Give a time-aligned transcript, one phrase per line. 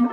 [0.00, 0.08] Hallo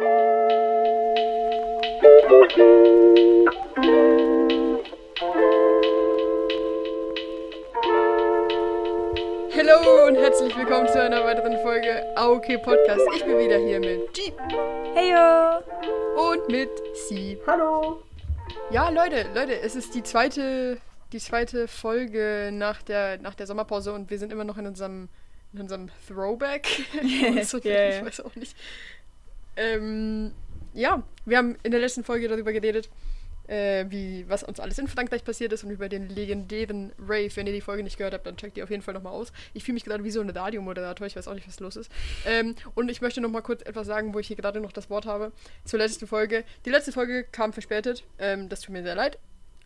[10.08, 13.02] und herzlich willkommen zu einer weiteren Folge AOK Podcast.
[13.16, 14.34] Ich bin wieder hier mit G
[14.94, 15.64] Heyo!
[16.18, 16.70] und mit
[17.08, 17.40] C.
[17.48, 18.04] Hallo!
[18.70, 20.80] Ja, Leute, Leute, es ist die zweite,
[21.14, 25.08] die zweite Folge nach der, nach der Sommerpause und wir sind immer noch in unserem,
[25.54, 26.68] in unserem Throwback.
[27.44, 28.00] so, ja.
[28.00, 28.54] Ich weiß auch nicht.
[29.58, 30.32] Ähm,
[30.74, 32.90] ja, wir haben in der letzten Folge darüber geredet,
[33.48, 37.36] äh, wie, was uns alles in Frankreich passiert ist und über den legendären Rave.
[37.36, 39.32] Wenn ihr die Folge nicht gehört habt, dann checkt die auf jeden Fall nochmal aus.
[39.54, 41.92] Ich fühle mich gerade wie so ein Radiomoderator, ich weiß auch nicht, was los ist.
[42.26, 45.06] Ähm, und ich möchte nochmal kurz etwas sagen, wo ich hier gerade noch das Wort
[45.06, 45.32] habe,
[45.66, 46.44] zur letzten Folge.
[46.66, 49.18] Die letzte Folge kam verspätet, ähm, das tut mir sehr leid.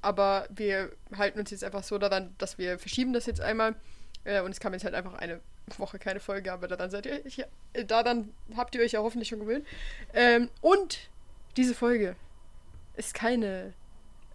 [0.02, 3.76] Aber wir halten uns jetzt einfach so daran, dass wir verschieben das jetzt einmal.
[4.24, 5.42] Äh, und es kam jetzt halt einfach eine
[5.78, 7.44] Woche keine Folge, aber daran seid ihr, ich,
[7.74, 9.66] äh, daran habt ihr euch ja hoffentlich schon gewöhnt.
[10.14, 11.10] Ähm, und
[11.58, 12.16] diese Folge
[12.96, 13.74] ist keine,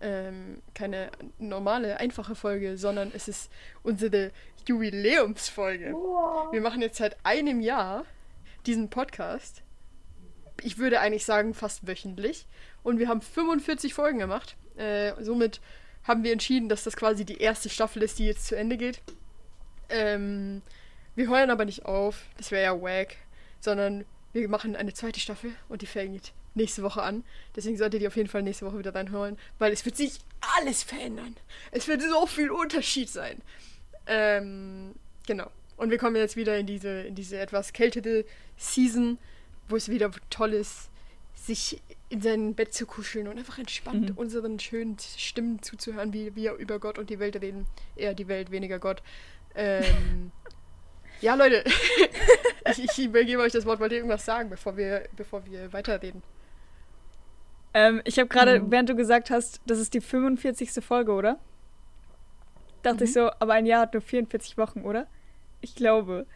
[0.01, 3.51] ähm, keine normale, einfache Folge, sondern es ist
[3.83, 4.33] unsere
[4.67, 5.93] Jubiläumsfolge.
[6.51, 8.05] Wir machen jetzt seit einem Jahr
[8.67, 9.63] diesen Podcast.
[10.63, 12.47] Ich würde eigentlich sagen, fast wöchentlich.
[12.83, 14.57] Und wir haben 45 Folgen gemacht.
[14.77, 15.61] Äh, somit
[16.05, 19.01] haben wir entschieden, dass das quasi die erste Staffel ist, die jetzt zu Ende geht.
[19.89, 20.63] Ähm,
[21.17, 23.17] wir heuern aber nicht auf, das wäre ja wack,
[23.61, 27.25] sondern wir machen eine zweite Staffel und die fängt nächste Woche an.
[27.55, 30.19] Deswegen solltet ihr auf jeden Fall nächste Woche wieder reinhören, weil es wird sich
[30.59, 31.37] alles verändern.
[31.73, 33.41] Es wird so viel Unterschied sein.
[34.07, 34.95] Ähm,
[35.27, 35.51] genau.
[35.77, 38.25] Und wir kommen jetzt wieder in diese, in diese etwas kältere
[38.57, 39.19] Season,
[39.69, 40.89] wo es wieder toll ist,
[41.35, 44.17] sich in sein Bett zu kuscheln und einfach entspannt Mhm.
[44.17, 47.67] unseren schönen Stimmen zuzuhören, wie wir über Gott und die Welt reden.
[47.97, 49.03] Eher die Welt, weniger Gott.
[49.55, 50.33] Ähm,
[51.21, 51.65] ja, Leute,
[52.71, 53.81] ich, ich übergebe euch das Wort.
[53.81, 56.23] Wollt ihr irgendwas sagen, bevor wir, bevor wir weiterreden?
[57.75, 58.71] Ähm, ich habe gerade, Mhm.
[58.71, 60.85] während du gesagt hast, das ist die 45.
[60.85, 61.39] Folge, oder?
[62.83, 63.15] Dachte ich Mhm.
[63.15, 65.07] so, aber ein Jahr hat nur 44 Wochen, oder?
[65.61, 66.27] Ich glaube.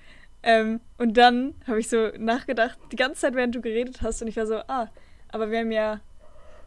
[0.42, 4.28] Ähm, und dann habe ich so nachgedacht, die ganze Zeit, während du geredet hast, und
[4.28, 4.88] ich war so, ah,
[5.28, 6.00] aber wir haben ja,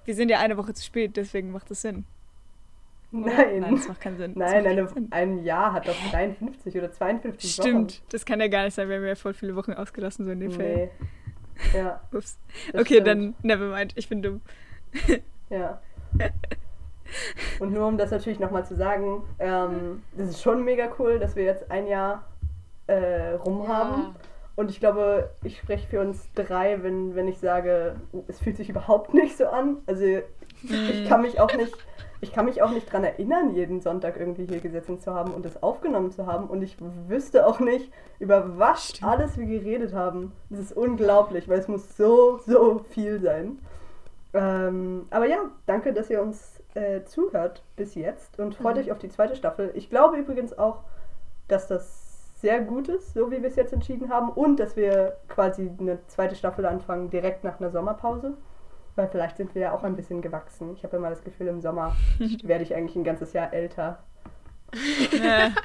[0.05, 2.05] wir sind ja eine Woche zu spät, deswegen macht das Sinn.
[3.15, 3.59] Nein.
[3.59, 4.33] Nein, das macht keinen Sinn.
[4.35, 5.07] Nein, eine, Sinn.
[5.11, 8.95] ein Jahr hat doch 53 oder 52 Stimmt, das kann ja gar nicht sein, wir
[8.95, 10.51] haben ja voll viele Wochen ausgelassen, so in Wochen.
[10.51, 10.89] Ferien.
[10.99, 11.77] Nee.
[11.77, 12.39] Ja, Ups.
[12.73, 13.07] Okay, stimmt.
[13.07, 14.41] dann nevermind, ich bin dumm.
[15.51, 15.79] Ja.
[17.59, 21.35] Und nur um das natürlich nochmal zu sagen, ähm, das ist schon mega cool, dass
[21.35, 22.27] wir jetzt ein Jahr
[22.87, 24.15] äh, rum haben.
[24.55, 27.95] Und ich glaube, ich spreche für uns drei, wenn, wenn ich sage,
[28.27, 29.77] es fühlt sich überhaupt nicht so an.
[29.85, 30.03] Also
[30.63, 31.75] ich kann mich auch nicht,
[32.23, 35.45] ich kann mich auch nicht dran erinnern, jeden Sonntag irgendwie hier gesessen zu haben und
[35.45, 36.47] das aufgenommen zu haben.
[36.49, 39.11] Und ich wüsste auch nicht, über was Stimmt.
[39.11, 40.31] alles wir geredet haben.
[40.49, 43.59] Das ist unglaublich, weil es muss so, so viel sein.
[44.33, 48.81] Ähm, aber ja, danke, dass ihr uns äh, zuhört bis jetzt und freut Mhm.
[48.81, 49.71] euch auf die zweite Staffel.
[49.75, 50.79] Ich glaube übrigens auch,
[51.47, 52.01] dass das
[52.41, 55.99] sehr gut ist, so wie wir es jetzt entschieden haben und dass wir quasi eine
[56.07, 58.33] zweite Staffel anfangen direkt nach einer Sommerpause.
[58.95, 60.73] Weil vielleicht sind wir ja auch ein bisschen gewachsen.
[60.75, 61.95] Ich habe immer das Gefühl, im Sommer
[62.43, 64.03] werde ich eigentlich ein ganzes Jahr älter.
[65.11, 65.51] Ja.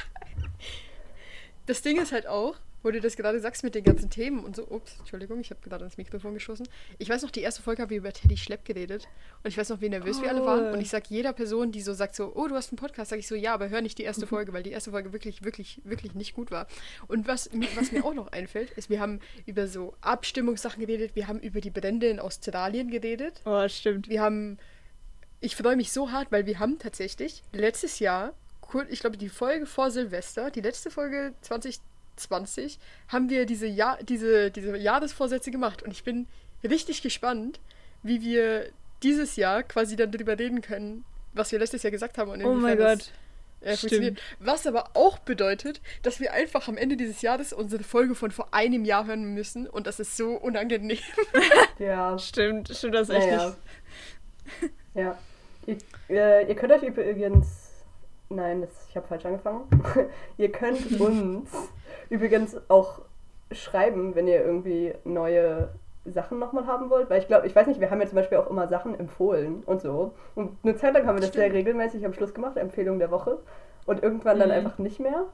[1.67, 4.57] Das Ding ist halt auch, wo du das gerade sagst mit den ganzen Themen und
[4.57, 4.67] so.
[4.69, 6.69] Ups, Entschuldigung, ich habe gerade ins Mikrofon geschossen.
[6.99, 9.09] Ich weiß noch, die erste Folge haben wir über Teddy Schlepp geredet.
[9.43, 10.73] Und ich weiß noch, wie nervös wir alle waren.
[10.73, 13.21] Und ich sag jeder Person, die so sagt so, oh, du hast einen Podcast, sage
[13.21, 15.81] ich so, ja, aber hör nicht die erste Folge, weil die erste Folge wirklich, wirklich,
[15.85, 16.67] wirklich nicht gut war.
[17.09, 21.29] Und was, was mir auch noch einfällt, ist, wir haben über so Abstimmungssachen geredet, wir
[21.29, 23.41] haben über die Brände in Australien geredet.
[23.45, 24.09] Oh, stimmt.
[24.09, 24.59] Wir haben,
[25.41, 28.35] ich freue mich so hart, weil wir haben tatsächlich letztes Jahr,
[28.89, 31.89] ich glaube die Folge vor Silvester, die letzte Folge 2020,
[33.09, 35.83] haben wir diese, Jahr, diese, diese Jahresvorsätze gemacht.
[35.83, 36.27] Und ich bin
[36.63, 37.61] richtig gespannt,
[38.03, 38.67] wie wir
[39.03, 42.31] dieses Jahr quasi dann darüber reden können, was wir letztes Jahr gesagt haben.
[42.31, 43.13] Und Oh mein Gott.
[43.61, 44.21] äh, funktioniert.
[44.41, 48.49] Was aber auch bedeutet, dass wir einfach am Ende dieses Jahres unsere Folge von vor
[48.53, 49.67] einem Jahr hören müssen.
[49.69, 50.99] Und das ist so unangenehm.
[51.79, 53.55] Ja, Stimmt, stimmt das echt naja.
[54.61, 54.73] nicht.
[54.95, 55.19] Ja.
[55.67, 55.77] Ihr,
[56.09, 57.47] äh, ihr könnt euch übrigens.
[58.31, 59.69] Nein, das, ich habe falsch angefangen.
[60.39, 61.51] ihr könnt uns
[62.11, 63.01] übrigens auch
[63.53, 65.69] schreiben, wenn ihr irgendwie neue
[66.05, 67.09] Sachen nochmal haben wollt.
[67.11, 69.63] Weil ich glaube, ich weiß nicht, wir haben ja zum Beispiel auch immer Sachen empfohlen
[69.67, 70.13] und so.
[70.35, 71.45] Und eine Zeit lang haben wir das Stimmt.
[71.45, 73.39] sehr regelmäßig am Schluss gemacht, Empfehlung der Woche.
[73.87, 74.55] Und irgendwann dann Mhm.
[74.55, 75.25] einfach nicht mehr.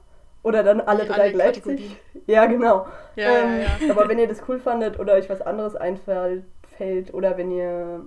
[0.43, 2.01] Oder dann alle Die drei alle gleichzeitig.
[2.27, 2.87] Ja, genau.
[3.17, 3.91] Ja, ja, ähm, ja.
[3.91, 6.45] Aber wenn ihr das cool fandet oder euch was anderes einfällt
[6.77, 8.01] fällt, oder wenn ihr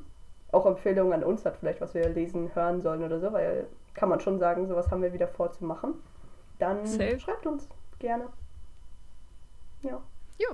[0.51, 4.09] auch Empfehlungen an uns habt, vielleicht was wir lesen, hören sollen oder so, weil kann
[4.09, 5.95] man schon sagen, sowas haben wir wieder vor zu machen,
[6.59, 7.19] dann Safe.
[7.19, 7.67] schreibt uns
[7.99, 8.25] gerne.
[9.87, 10.03] Ja.
[10.39, 10.49] Ja,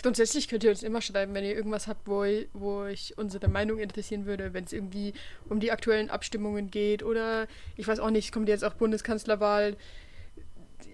[0.00, 3.78] grundsätzlich könnt ihr uns immer schreiben, wenn ihr irgendwas habt, wo, wo euch unsere Meinung
[3.78, 5.14] interessieren würde, wenn es irgendwie
[5.48, 9.76] um die aktuellen Abstimmungen geht oder ich weiß auch nicht, es kommt jetzt auch Bundeskanzlerwahl.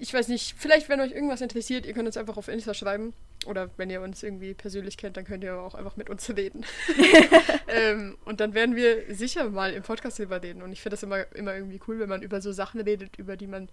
[0.00, 3.12] Ich weiß nicht, vielleicht wenn euch irgendwas interessiert, ihr könnt uns einfach auf Insta schreiben.
[3.44, 6.64] Oder wenn ihr uns irgendwie persönlich kennt, dann könnt ihr auch einfach mit uns reden.
[7.68, 10.62] ähm, und dann werden wir sicher mal im Podcast drüber reden.
[10.62, 13.36] Und ich finde das immer, immer irgendwie cool, wenn man über so Sachen redet, über
[13.36, 13.68] die man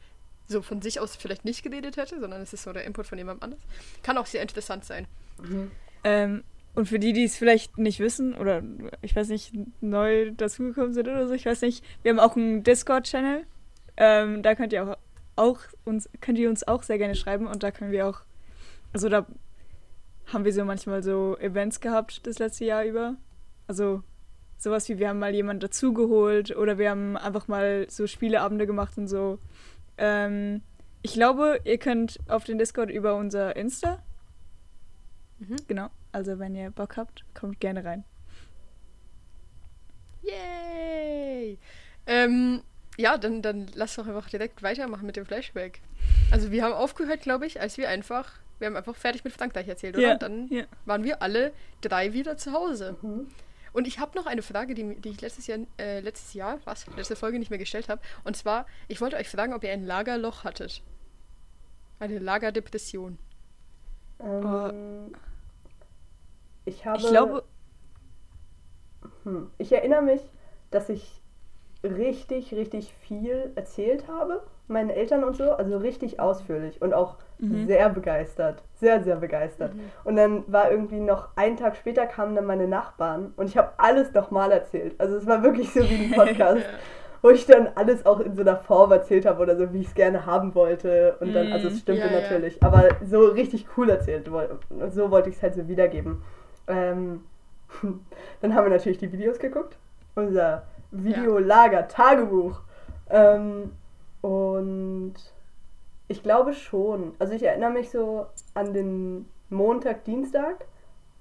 [0.50, 3.18] so von sich aus vielleicht nicht geredet hätte, sondern es ist so der Input von
[3.18, 3.62] jemandem anders.
[4.04, 5.08] Kann auch sehr interessant sein.
[5.42, 5.72] Mhm.
[6.04, 6.44] Ähm,
[6.76, 8.64] und für die, die es vielleicht nicht wissen oder
[9.02, 12.64] ich weiß nicht, neu dazugekommen sind oder so, ich weiß nicht, wir haben auch einen
[12.64, 13.46] Discord-Channel.
[13.98, 14.98] Ähm, da könnt ihr auch,
[15.36, 18.22] auch uns, könnt ihr uns auch sehr gerne schreiben und da können wir auch,
[18.94, 19.28] also da
[20.28, 23.16] haben wir so manchmal so Events gehabt das letzte Jahr über.
[23.68, 24.04] Also
[24.58, 28.98] sowas wie wir haben mal jemanden dazugeholt oder wir haben einfach mal so Spieleabende gemacht
[28.98, 29.40] und so.
[30.00, 30.62] Ähm,
[31.02, 34.02] ich glaube, ihr könnt auf den Discord über unser Insta.
[35.40, 35.58] Mhm.
[35.68, 35.90] Genau.
[36.12, 38.04] Also wenn ihr Bock habt, kommt gerne rein.
[40.24, 41.58] Yay!
[42.08, 42.62] Ähm,
[42.98, 45.82] ja, dann, dann lass doch einfach direkt weitermachen mit dem Flashback.
[46.32, 49.68] Also wir haben aufgehört, glaube ich, als wir einfach, wir haben einfach fertig mit Frankreich
[49.68, 50.08] erzählt, oder?
[50.08, 50.64] Ja, Und dann ja.
[50.86, 52.98] waren wir alle drei wieder zu Hause.
[53.02, 53.28] Mhm.
[53.74, 56.88] Und ich habe noch eine Frage, die, die ich letztes Jahr, äh, letztes Jahr, was,
[56.96, 58.02] letzte Folge nicht mehr gestellt habe.
[58.24, 60.82] Und zwar, ich wollte euch fragen, ob ihr ein Lagerloch hattet.
[62.00, 63.18] Eine Lagerdepression.
[64.22, 65.14] Ähm,
[66.66, 67.00] ich habe.
[67.02, 67.44] Ich glaube,
[69.24, 69.50] Hm.
[69.58, 70.22] Ich erinnere mich,
[70.72, 71.19] dass ich
[71.84, 77.68] richtig, richtig viel erzählt habe, meinen Eltern und so, also richtig ausführlich und auch Mhm.
[77.68, 79.72] sehr begeistert, sehr, sehr begeistert.
[80.04, 83.70] Und dann war irgendwie noch einen Tag später kamen dann meine Nachbarn und ich habe
[83.78, 84.96] alles nochmal erzählt.
[85.00, 86.68] Also es war wirklich so wie ein Podcast,
[87.22, 89.88] wo ich dann alles auch in so einer Form erzählt habe oder so, wie ich
[89.88, 91.16] es gerne haben wollte.
[91.22, 92.20] Und dann, also es stimmte Ja, ja.
[92.22, 94.30] natürlich, aber so richtig cool erzählt.
[94.90, 96.22] So wollte ich es halt so wiedergeben.
[96.68, 97.24] Ähm,
[98.42, 99.78] dann haben wir natürlich die Videos geguckt.
[100.16, 102.62] Unser Videolager-Tagebuch.
[103.10, 103.72] Ähm,
[104.22, 105.14] und
[106.08, 107.14] ich glaube schon.
[107.20, 110.66] Also ich erinnere mich so an den Montag, Dienstag.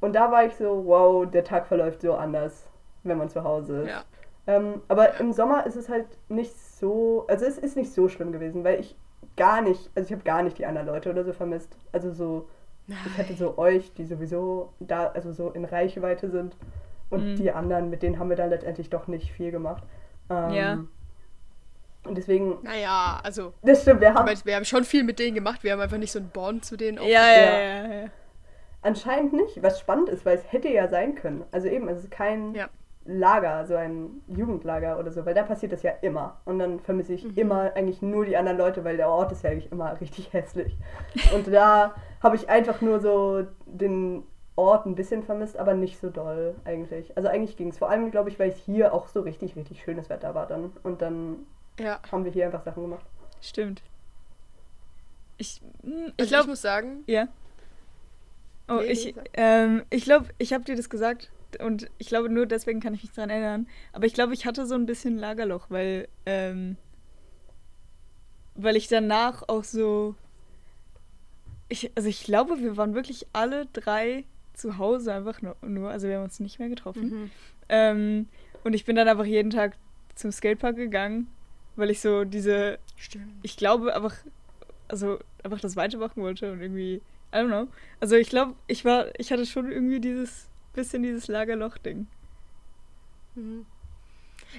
[0.00, 2.68] Und da war ich so, wow, der Tag verläuft so anders,
[3.02, 3.90] wenn man zu Hause ist.
[3.90, 4.04] Ja.
[4.46, 8.32] Ähm, aber im Sommer ist es halt nicht so, also es ist nicht so schlimm
[8.32, 8.96] gewesen, weil ich
[9.36, 11.76] gar nicht, also ich habe gar nicht die anderen Leute oder so vermisst.
[11.92, 12.48] Also so,
[12.86, 16.56] ich hatte so euch, die sowieso da, also so in Reichweite sind.
[17.10, 17.36] Und Mhm.
[17.36, 19.82] die anderen, mit denen haben wir dann letztendlich doch nicht viel gemacht.
[20.30, 20.78] Ähm, Ja.
[22.04, 25.34] Und deswegen, Naja, also, das stimmt, wir haben aber wir haben schon viel mit denen
[25.34, 25.62] gemacht.
[25.64, 26.98] Wir haben einfach nicht so einen Bond zu denen.
[26.98, 27.58] ja, ja, Ja.
[27.60, 28.08] ja, ja.
[28.82, 31.44] anscheinend nicht, was spannend ist, weil es hätte ja sein können.
[31.50, 32.68] Also eben, es ist kein Ja.
[33.04, 36.40] Lager, so ein Jugendlager oder so, weil da passiert das ja immer.
[36.44, 39.50] Und dann vermisse ich immer eigentlich nur die anderen Leute, weil der Ort ist ja
[39.50, 40.76] eigentlich immer richtig hässlich.
[41.34, 44.22] Und da habe ich einfach nur so den
[44.58, 47.16] Ort ein bisschen vermisst, aber nicht so doll eigentlich.
[47.16, 47.78] Also eigentlich ging es.
[47.78, 50.72] Vor allem, glaube ich, weil es hier auch so richtig, richtig schönes Wetter war dann.
[50.82, 51.46] Und dann
[51.78, 52.00] Ja.
[52.10, 53.06] haben wir hier einfach Sachen gemacht.
[53.40, 53.82] Stimmt.
[55.36, 57.28] Ich, hm, Also ich ich glaube, muss sagen, ja.
[58.68, 61.30] Oh, Nee, ich, ähm, ich glaube, ich habe dir das gesagt
[61.64, 63.68] und ich glaube, nur deswegen kann ich mich daran erinnern.
[63.92, 66.76] Aber ich glaube, ich hatte so ein bisschen Lagerloch, weil, ähm,
[68.56, 70.16] weil ich danach auch so.
[71.68, 74.24] Ich, also ich glaube, wir waren wirklich alle drei
[74.58, 77.10] zu Hause einfach nur, nur also wir haben uns nicht mehr getroffen.
[77.10, 77.30] mhm.
[77.68, 78.28] Ähm,
[78.64, 79.76] und ich bin dann einfach jeden Tag
[80.14, 81.28] zum Skatepark gegangen,
[81.76, 83.32] weil ich so diese stimmt.
[83.42, 84.16] ich glaube einfach,
[84.88, 87.68] also einfach das weitermachen wollte und irgendwie, I don't know.
[88.00, 92.06] Also ich glaube, ich war, ich hatte schon irgendwie dieses, bisschen dieses Lagerloch-Ding.
[93.34, 93.66] Mhm.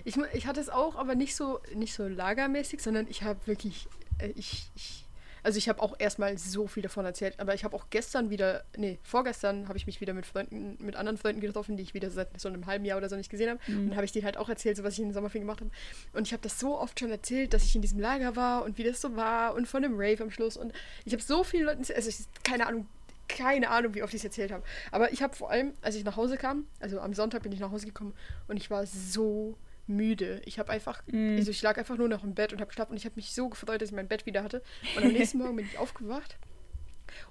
[0.04, 3.88] Ich, ich hatte es auch, aber nicht so, nicht so lagermäßig, sondern ich habe wirklich,
[4.20, 5.06] äh, ich, ich,
[5.44, 8.64] also ich habe auch erstmal so viel davon erzählt, aber ich habe auch gestern wieder,
[8.78, 12.10] nee, vorgestern habe ich mich wieder mit Freunden, mit anderen Freunden getroffen, die ich wieder
[12.10, 13.60] seit so einem halben Jahr oder so nicht gesehen habe.
[13.68, 13.78] Mhm.
[13.78, 15.62] Und dann habe ich denen halt auch erzählt, so was ich in den Sommerferien gemacht
[15.62, 15.72] habe.
[16.14, 18.78] Und ich habe das so oft schon erzählt, dass ich in diesem Lager war und
[18.78, 20.58] wie das so war und von dem Rave am Schluss.
[20.58, 20.74] Und
[21.06, 22.88] ich habe so vielen Leuten, also ich, keine Ahnung,
[23.28, 24.64] keine Ahnung, wie oft ich es erzählt habe.
[24.92, 27.60] Aber ich habe vor allem, als ich nach Hause kam, also am Sonntag bin ich
[27.60, 28.14] nach Hause gekommen
[28.48, 29.56] und ich war so
[29.90, 30.42] müde.
[30.46, 31.36] Ich habe einfach, Mm.
[31.38, 33.34] also ich lag einfach nur noch im Bett und habe geschlafen und ich habe mich
[33.34, 34.62] so gefreut, dass ich mein Bett wieder hatte.
[34.96, 36.38] Und am nächsten Morgen bin ich aufgewacht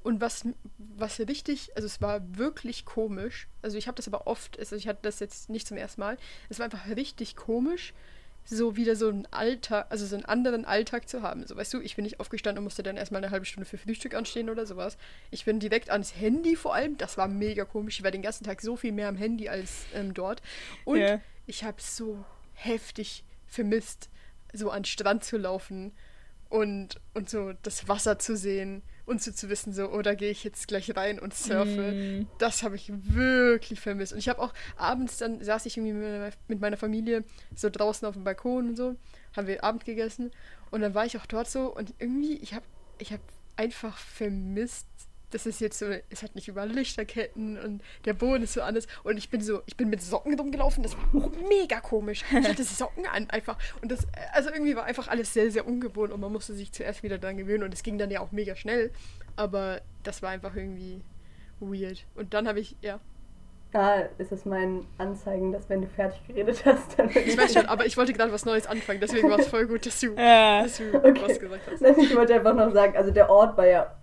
[0.02, 0.44] und was,
[0.78, 3.46] was richtig, also es war wirklich komisch.
[3.62, 6.18] Also ich habe das aber oft, also ich hatte das jetzt nicht zum ersten Mal.
[6.48, 7.94] Es war einfach richtig komisch,
[8.44, 11.46] so wieder so einen Alltag, also so einen anderen Alltag zu haben.
[11.46, 13.78] So, weißt du, ich bin nicht aufgestanden und musste dann erstmal eine halbe Stunde für
[13.78, 14.96] Frühstück anstehen oder sowas.
[15.30, 16.96] Ich bin direkt ans Handy vor allem.
[16.96, 17.98] Das war mega komisch.
[17.98, 20.40] Ich war den ganzen Tag so viel mehr am Handy als ähm, dort.
[20.86, 21.20] Und Ja.
[21.46, 22.24] ich habe so
[22.58, 24.08] heftig vermisst,
[24.52, 25.92] so an den Strand zu laufen
[26.48, 30.44] und, und so das Wasser zu sehen und so zu wissen, so, oder gehe ich
[30.44, 32.26] jetzt gleich rein und surfe, Mm.
[32.38, 34.12] das habe ich wirklich vermisst.
[34.12, 37.24] Und ich habe auch abends dann saß ich irgendwie mit meiner- mit meiner Familie
[37.54, 38.96] so draußen auf dem Balkon und so,
[39.36, 40.30] haben wir Abend gegessen
[40.70, 42.64] und dann war ich auch dort so und irgendwie, ich habe
[42.98, 43.20] ich hab
[43.56, 44.86] einfach vermisst,
[45.30, 48.86] das ist jetzt so, es hat nicht überall Lichterketten und der Boden ist so anders
[49.04, 52.24] und ich bin so, ich bin mit Socken rumgelaufen, das war auch mega komisch.
[52.30, 56.12] Ich hatte Socken an einfach und das, also irgendwie war einfach alles sehr, sehr ungewohnt
[56.12, 58.56] und man musste sich zuerst wieder daran gewöhnen und es ging dann ja auch mega
[58.56, 58.90] schnell,
[59.36, 61.02] aber das war einfach irgendwie
[61.60, 62.06] weird.
[62.14, 63.00] Und dann habe ich, ja,
[63.74, 67.10] Ah, ist es mein Anzeigen, dass wenn du fertig geredet hast, dann.
[67.10, 69.84] ich weiß schon, aber ich wollte gerade was Neues anfangen, deswegen war es voll gut,
[69.84, 70.62] dass du, Ja.
[70.62, 71.20] dass du Okay.
[71.20, 71.82] was gesagt hast.
[71.82, 73.94] Nein, ich wollte einfach noch sagen, also der Ort war ja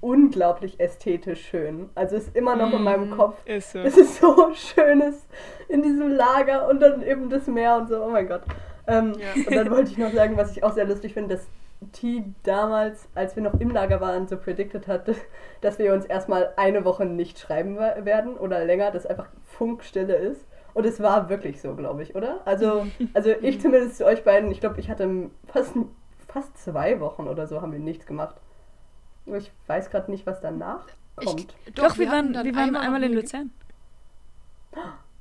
[0.00, 1.90] unglaublich ästhetisch schön.
[1.94, 3.36] Also ist immer noch in meinem Mm, Kopf.
[3.44, 3.78] Ist so.
[3.80, 5.26] Es ist so schönes
[5.68, 8.02] in diesem Lager und dann eben das Meer und so.
[8.04, 8.42] Oh mein Gott.
[8.86, 9.34] Ähm, Ja.
[9.46, 11.46] Und dann wollte ich noch sagen, was ich auch sehr lustig finde, dass
[11.92, 15.08] T damals, als wir noch im Lager waren, so predicted hat,
[15.60, 20.16] dass wir uns erstmal eine Woche nicht schreiben we- werden oder länger, dass einfach Funkstille
[20.16, 20.44] ist.
[20.74, 22.40] Und es war wirklich so, glaube ich, oder?
[22.44, 25.72] Also, also ich zumindest zu euch beiden, ich glaube, ich hatte fast,
[26.28, 28.36] fast zwei Wochen oder so, haben wir nichts gemacht.
[29.36, 31.54] Ich weiß gerade nicht, was danach kommt.
[31.66, 33.50] Ich, Doch, wir, hatten waren, dann wir waren einmal in noch- Luzern.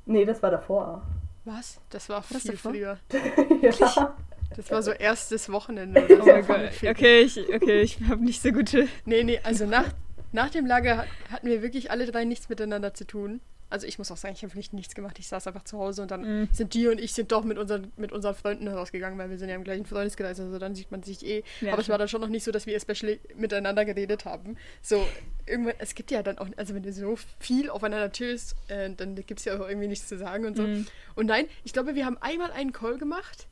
[0.05, 1.01] Nee, das war davor.
[1.45, 1.79] Was?
[1.89, 2.71] Das war das viel davor?
[2.71, 2.97] früher.
[3.61, 4.15] ja.
[4.55, 6.31] Das war so erstes Wochenende oder Oh so.
[6.31, 6.59] mein Gott.
[6.89, 8.87] Okay, ich, okay, ich habe nicht so gute.
[9.05, 9.85] Nee, nee, also nach,
[10.31, 13.41] nach dem Lager hat- hatten wir wirklich alle drei nichts miteinander zu tun.
[13.69, 15.19] Also ich muss auch sagen, ich habe wirklich nichts gemacht.
[15.19, 16.49] Ich saß einfach zu Hause und dann Mm.
[16.53, 19.49] sind die und ich sind doch mit unseren, mit unseren Freunden rausgegangen, weil wir sind
[19.49, 21.43] ja im gleichen Freundeskreis, also dann sieht man sich eh.
[21.61, 24.57] Ja, Aber es war dann schon noch nicht so, dass wir especially miteinander geredet haben.
[24.81, 25.05] So,
[25.45, 29.15] irgendwann, es gibt ja dann auch, also wenn du so viel aufeinander chillst, äh, dann
[29.15, 30.63] gibt es ja auch irgendwie nichts zu sagen und so.
[30.63, 30.85] Mm.
[31.15, 33.47] Und nein, ich glaube, wir haben einmal einen Call gemacht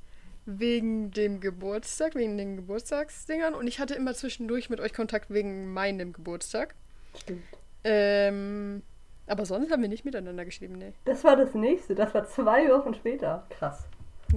[0.45, 5.73] wegen dem Geburtstag, wegen den Geburtstagsdingern und ich hatte immer zwischendurch mit euch Kontakt wegen
[5.73, 6.75] meinem Geburtstag.
[7.19, 7.41] Stimmt.
[7.83, 8.83] Ähm,
[9.27, 10.93] aber sonst haben wir nicht miteinander geschrieben, ne.
[11.05, 11.95] Das war das nächste.
[11.95, 13.45] Das war zwei Wochen später.
[13.49, 13.87] Krass.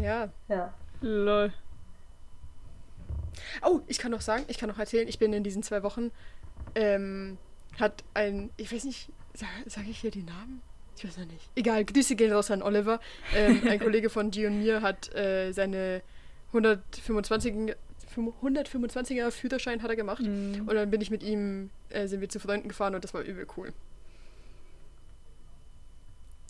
[0.00, 0.28] Ja.
[0.48, 0.72] Ja.
[1.00, 1.52] Lol.
[3.62, 6.10] Oh, ich kann noch sagen, ich kann noch erzählen, ich bin in diesen zwei Wochen,
[6.74, 7.38] ähm,
[7.78, 10.62] hat ein, ich weiß nicht, sage sag ich hier die Namen?
[10.96, 11.48] Ich weiß noch nicht.
[11.54, 13.00] Egal, Grüße gehen raus an Oliver.
[13.34, 16.02] Ähm, ein Kollege von G und mir hat äh, seine
[16.48, 17.76] 125,
[18.16, 20.22] 125er Führerschein hat er gemacht.
[20.22, 20.66] Mm.
[20.66, 23.22] Und dann bin ich mit ihm, äh, sind wir zu Freunden gefahren und das war
[23.22, 23.72] übel cool.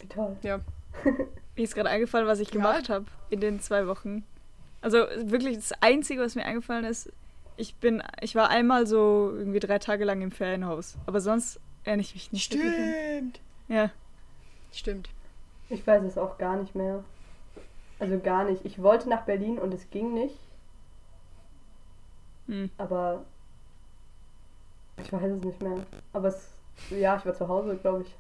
[0.00, 0.36] Wie toll.
[0.42, 0.60] Ja.
[1.56, 2.54] Mir ist gerade eingefallen, was ich Ja.
[2.54, 4.24] gemacht habe in den zwei Wochen.
[4.80, 7.10] Also wirklich das Einzige, was mir eingefallen ist,
[7.56, 10.96] ich bin, ich war einmal so irgendwie drei Tage lang im Ferienhaus.
[11.06, 12.44] Aber sonst erinnere ich mich nicht.
[12.44, 13.40] Stimmt.
[13.66, 13.90] Ja.
[14.72, 15.08] Stimmt.
[15.68, 17.02] Ich weiß es auch gar nicht mehr.
[17.98, 18.64] Also gar nicht.
[18.64, 20.38] Ich wollte nach Berlin und es ging nicht.
[22.46, 22.70] Hm.
[22.78, 23.24] Aber
[25.02, 25.84] ich weiß es nicht mehr.
[26.12, 26.48] Aber es,
[26.90, 28.14] ja, ich war zu Hause, glaube ich.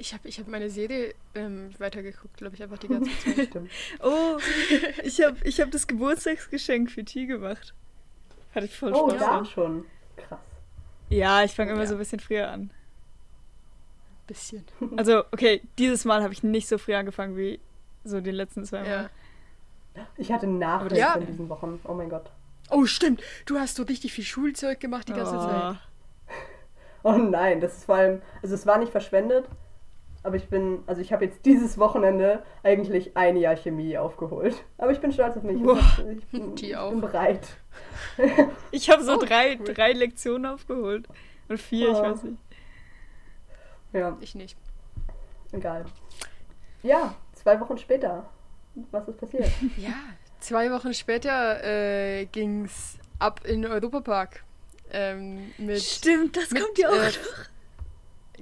[0.00, 3.48] Ich habe ich hab meine Serie ähm, weitergeguckt, glaube ich, einfach die ganze Zeit.
[3.48, 3.70] Stimmt.
[4.02, 4.38] Oh,
[5.04, 7.74] ich habe ich hab das Geburtstagsgeschenk für T gemacht.
[8.54, 9.20] Hatte ich voll Oh, Spaß.
[9.20, 9.44] da dran.
[9.46, 9.84] schon.
[10.16, 10.38] Krass.
[11.10, 11.86] Ja, ich fange immer Ja.
[11.86, 12.70] so ein bisschen früher an.
[14.26, 14.64] Bisschen.
[14.96, 17.60] Also, okay, dieses Mal habe ich nicht so früh angefangen wie
[18.04, 19.10] so die letzten zwei Mal.
[19.96, 20.06] Ja.
[20.16, 21.14] Ich hatte Nachricht Ja.
[21.14, 21.80] in diesen Wochen.
[21.84, 22.30] Oh mein Gott.
[22.70, 23.20] Oh, stimmt.
[23.44, 25.40] Du hast so richtig viel Schulzeug gemacht die ganze Oh.
[25.40, 25.76] Zeit.
[27.02, 29.46] Oh nein, das ist vor allem, also es war nicht verschwendet,
[30.22, 34.64] aber ich bin, also ich habe jetzt dieses Wochenende eigentlich ein Jahr Chemie aufgeholt.
[34.78, 35.60] Aber ich bin stolz auf mich.
[35.60, 36.90] Ich, hab- ich, bin, Die ich auch.
[36.90, 37.46] bin bereit.
[38.70, 39.72] Ich habe so Oh, drei, cool.
[39.74, 41.06] drei Lektionen aufgeholt.
[41.48, 42.02] Oder vier, ich Oh.
[42.02, 42.42] weiß nicht.
[43.92, 44.56] Ja, Ich nicht.
[45.52, 45.84] egal.
[46.82, 48.28] Ja, zwei Wochen später.
[48.90, 49.48] Was ist passiert?
[49.76, 49.94] Ja,
[50.40, 54.44] zwei Wochen später äh, ging's ab in den Europapark.
[54.92, 57.49] Ähm, mit, Stimmt, das mit, kommt ja auch äh, noch.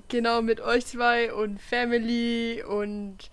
[0.08, 3.30] Genau, mit euch zwei und Family und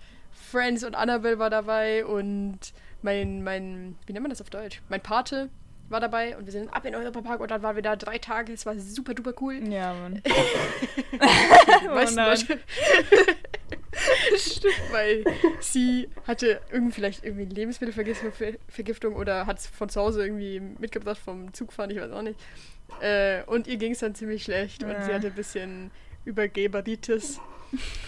[0.50, 2.58] Friends und Annabelle war dabei und
[3.02, 4.80] mein, mein, wie nennt man das auf Deutsch?
[4.88, 5.48] Mein Pate
[5.88, 8.18] war dabei und wir sind ab in den Europapark und dann waren wir da drei
[8.18, 8.52] Tage.
[8.52, 9.60] Es war super duper cool.
[9.68, 10.20] Ja, Mann.
[11.94, 12.24] Meisten Oh.
[12.24, 12.58] Leute.
[14.90, 15.24] Weil
[15.60, 18.32] sie hatte irgendwie vielleicht irgendwie Lebensmittelvergiftung
[18.68, 22.38] Vergiftung oder hat es von zu Hause irgendwie mitgebracht vom Zugfahren, ich weiß auch nicht.
[23.00, 25.14] Äh, und ihr ging es dann ziemlich schlecht und sie Ja.
[25.16, 25.90] hatte ein bisschen
[26.26, 27.40] Übergeberitis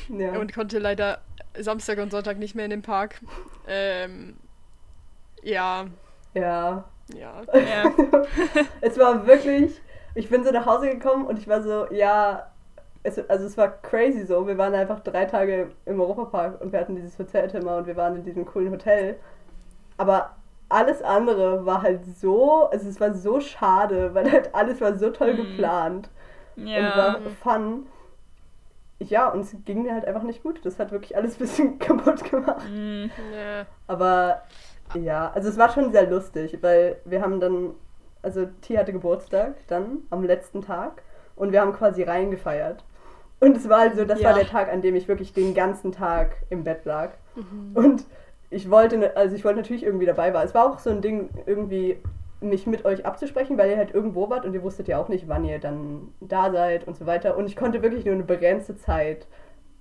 [0.08, 0.32] Ja.
[0.38, 1.18] und konnte leider
[1.58, 3.20] Samstag und Sonntag nicht mehr in den Park.
[3.66, 4.36] Ähm,
[5.42, 5.86] ja,
[6.34, 6.84] ja.
[7.14, 7.42] ja.
[7.54, 7.92] Ja.
[8.80, 9.80] Es war wirklich,
[10.14, 12.50] ich bin so nach Hause gekommen und ich war so, ja,
[13.02, 14.46] es, also es war crazy so.
[14.46, 18.16] Wir waren einfach drei Tage im Europapark und wir hatten dieses Hotelzimmer und wir waren
[18.16, 19.18] in diesem coolen Hotel.
[19.96, 20.36] Aber
[20.68, 25.10] alles andere war halt so, also es war so schade, weil halt alles war so
[25.10, 25.36] toll Mhm.
[25.36, 26.10] geplant.
[26.56, 26.78] Ja.
[26.78, 27.86] und war fun.
[29.00, 30.60] Ja, und es ging mir halt einfach nicht gut.
[30.64, 32.68] Das hat wirklich alles ein bisschen kaputt gemacht.
[32.70, 33.10] Mhm.
[33.32, 33.66] Ja.
[33.86, 34.42] Aber
[34.94, 37.74] ja, also es war schon sehr lustig, weil wir haben dann,
[38.22, 41.02] also T hatte Geburtstag dann am letzten Tag
[41.36, 42.84] und wir haben quasi reingefeiert.
[43.40, 44.30] Und es war also, das Ja.
[44.30, 47.10] war der Tag, an dem ich wirklich den ganzen Tag im Bett lag.
[47.74, 48.04] Und
[48.50, 50.42] ich wollte, ne- also ich wollte natürlich irgendwie dabei war.
[50.42, 51.98] Es war auch so ein Ding, irgendwie
[52.40, 55.28] mich mit euch abzusprechen, weil ihr halt irgendwo wart und ihr wusstet ja auch nicht,
[55.28, 57.36] wann ihr dann da seid und so weiter.
[57.36, 59.26] Und ich konnte wirklich nur eine begrenzte Zeit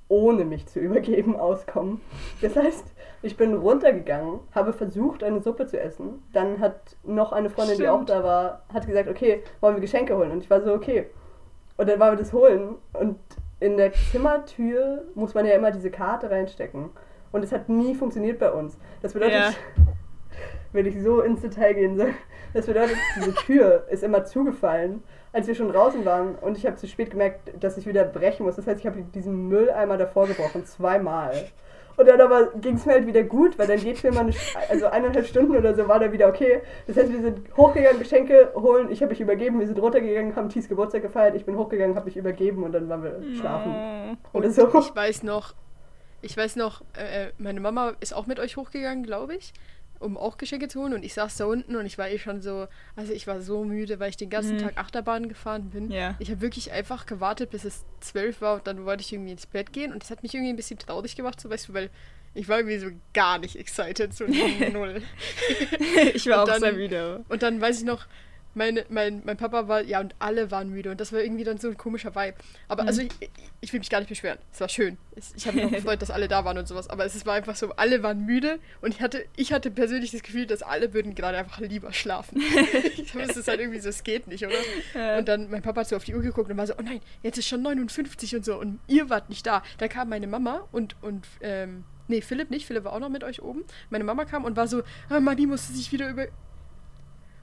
[0.09, 2.01] ohne mich zu übergeben auskommen.
[2.41, 2.85] Das heißt,
[3.21, 6.23] ich bin runtergegangen, habe versucht, eine Suppe zu essen.
[6.33, 8.09] Dann hat noch eine Freundin, die auch Stimmt.
[8.09, 10.31] da war, hat gesagt, okay, wollen wir Geschenke holen?
[10.31, 11.07] Und ich war so, okay.
[11.77, 12.75] Und dann wollen wir das holen.
[12.93, 13.17] Und
[13.59, 16.89] in der Zimmertür muss man ja immer diese Karte reinstecken.
[17.31, 18.77] Und es hat nie funktioniert bei uns.
[19.01, 19.49] Das bedeutet, Ja.
[20.73, 22.13] wenn ich so ins Detail gehen soll,
[22.53, 26.35] das bedeutet, diese Tür ist immer zugefallen, als wir schon draußen waren.
[26.35, 28.55] Und ich habe zu spät gemerkt, dass ich wieder brechen muss.
[28.55, 31.33] Das heißt, ich habe diesen Mülleimer davor gebrochen, zweimal.
[31.97, 34.33] Und dann aber ging es mir halt wieder gut, weil dann geht mir mal eine,
[34.69, 36.61] also eineinhalb Stunden oder so war da wieder okay.
[36.85, 40.49] Das heißt, wir sind hochgegangen, Geschenke holen, ich habe mich übergeben, wir sind runtergegangen, haben
[40.49, 44.17] Tis Geburtstag gefeiert, ich bin hochgegangen, habe mich übergeben und dann waren wir schlafen.
[44.31, 44.37] Oh.
[44.37, 44.67] Oder so.
[44.67, 45.55] ich weiß noch,
[46.21, 49.53] ich weiß noch, äh, meine Mama ist auch mit euch hochgegangen, glaube ich,
[49.99, 50.93] um auch Geschenke zu holen.
[50.93, 53.63] Und ich saß da unten und ich war eh schon so, also ich war so
[53.63, 54.59] müde, weil ich den ganzen Mhm.
[54.61, 55.91] Tag Achterbahn gefahren bin.
[55.91, 56.15] Ja.
[56.19, 59.45] Ich habe wirklich einfach gewartet, bis es zwölf war und dann wollte ich irgendwie ins
[59.45, 59.91] Bett gehen.
[59.93, 61.89] Und das hat mich irgendwie ein bisschen traurig gemacht, so weißt du, weil
[62.33, 64.25] ich war irgendwie so gar nicht excited, so
[64.71, 65.01] null.
[66.13, 67.23] ich war Und auch dann- sehr müde.
[67.29, 68.05] Und dann weiß ich noch,
[68.57, 70.91] meine, mein, mein Papa war, ja, und alle waren müde.
[70.91, 72.35] Und das war irgendwie dann so ein komischer Vibe.
[72.67, 73.11] Aber also ich,
[73.61, 74.39] ich- will mich gar nicht beschweren.
[74.51, 74.97] Es war schön.
[75.15, 76.89] Es, ich habe mich auch gefreut, dass alle da waren und sowas.
[76.89, 78.59] Aber es war einfach so, alle waren müde.
[78.81, 82.41] Und ich hatte, ich hatte persönlich das Gefühl, dass alle würden gerade einfach lieber schlafen.
[82.97, 84.55] ich glaube, es ist halt irgendwie so, es geht nicht, oder?
[84.93, 85.19] Ja.
[85.19, 86.99] Und dann, mein Papa hat so auf die Uhr geguckt und war so, oh nein,
[87.23, 88.59] jetzt ist schon 59 und so.
[88.59, 89.61] Und ihr wart nicht da.
[89.77, 92.65] Da kam meine Mama und, und ähm, nee, Philipp nicht.
[92.65, 93.63] Philipp war auch noch mit euch oben.
[93.89, 96.25] Meine Mama kam und war so, ah, Mami musste sich wieder über,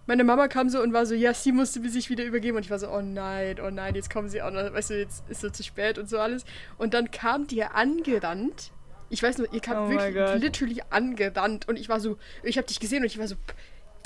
[0.06, 2.56] meine Mama kam so und war so, ja, sie musste sich wieder übergeben.
[2.56, 4.98] Und ich war so, oh nein, oh nein, jetzt kommen sie auch noch, weißt du,
[4.98, 6.44] jetzt ist so zu spät und so alles.
[6.78, 8.70] Und dann kam die angerannt.
[9.10, 11.68] Ich weiß nur, ihr kam Oh wirklich literally angerannt.
[11.68, 13.36] Und ich war so, ich habe dich gesehen und ich war so,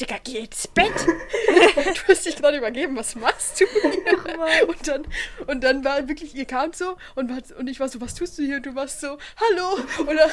[0.01, 0.93] Digga, geh ins Bett.
[1.75, 4.69] du hast dich gerade übergeben, was machst du hier?
[4.69, 5.07] Und dann,
[5.49, 8.39] und dann war wirklich, ihr kamt so und, war, und ich war so, was tust
[8.39, 8.57] du hier?
[8.57, 9.83] Und du warst so, hallo.
[10.07, 10.31] Und, nach,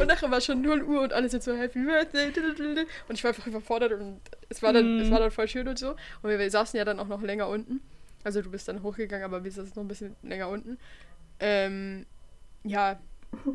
[0.00, 2.32] und nachher war schon 0 Uhr und alle sind so, Happy Birthday.
[3.08, 5.02] Und ich war einfach überfordert und es war dann, Mhm.
[5.02, 5.90] es war dann voll schön und so.
[6.22, 7.80] Und wir, wir saßen ja dann auch noch länger unten.
[8.24, 10.78] Also du bist dann hochgegangen, aber wir saßen noch ein bisschen länger unten.
[11.38, 12.06] Ähm,
[12.64, 12.98] ja.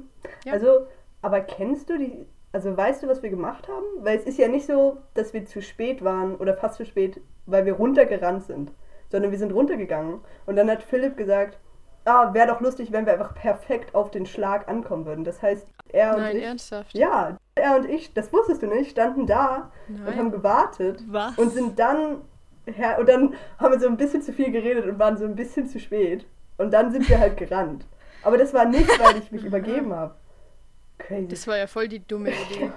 [0.46, 0.54] Ja.
[0.54, 0.88] Also,
[1.22, 3.86] aber kennst du die, also weißt du, was wir gemacht haben?
[4.00, 7.22] Weil es ist ja nicht so, dass wir zu spät waren oder fast zu spät,
[7.46, 8.72] weil wir runtergerannt sind,
[9.10, 11.58] sondern wir sind runtergegangen und dann hat Philipp gesagt,
[12.06, 15.24] ah, wäre doch lustig, wenn wir einfach perfekt auf den Schlag ankommen würden.
[15.24, 16.94] Das heißt, er und Nein, ich, ernsthaft.
[16.96, 20.32] ja, er und ich, das wusstest du nicht, standen da und haben Nein.
[20.32, 21.38] gewartet Was?
[21.38, 22.22] und sind dann
[22.66, 25.36] her und dann haben wir so ein bisschen zu viel geredet und waren so ein
[25.36, 26.26] bisschen zu spät
[26.58, 27.86] und dann sind wir halt gerannt.
[28.24, 30.16] Aber das war nicht, weil ich mich übergeben habe.
[31.08, 31.28] Crazy.
[31.28, 32.72] Das war ja voll die dumme Idee.